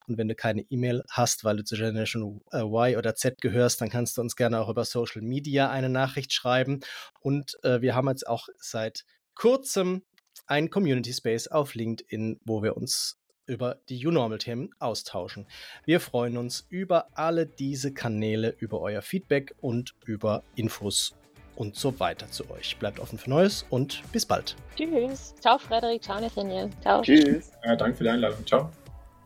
[0.07, 3.81] Und wenn du keine E-Mail hast, weil du zu Generation äh, Y oder Z gehörst,
[3.81, 6.81] dann kannst du uns gerne auch über Social Media eine Nachricht schreiben.
[7.21, 9.05] Und äh, wir haben jetzt auch seit
[9.35, 10.03] kurzem
[10.45, 13.16] ein Community Space auf LinkedIn, wo wir uns
[13.47, 15.47] über die U-Normal-Themen austauschen.
[15.85, 21.15] Wir freuen uns über alle diese Kanäle, über euer Feedback und über Infos
[21.55, 22.77] und so weiter zu euch.
[22.77, 24.55] Bleibt offen für Neues und bis bald.
[24.75, 25.33] Tschüss.
[25.41, 26.03] Ciao, Frederik.
[26.03, 26.69] Ciao, Nathaniel.
[26.81, 27.01] Ciao.
[27.01, 27.51] Tschüss.
[27.65, 28.45] Ja, danke für die Einladung.
[28.45, 28.69] Ciao.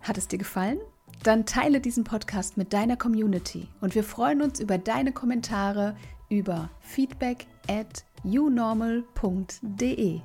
[0.01, 0.79] Hat es dir gefallen?
[1.23, 5.95] Dann teile diesen Podcast mit deiner Community und wir freuen uns über deine Kommentare
[6.29, 10.21] über feedback at unormal.de.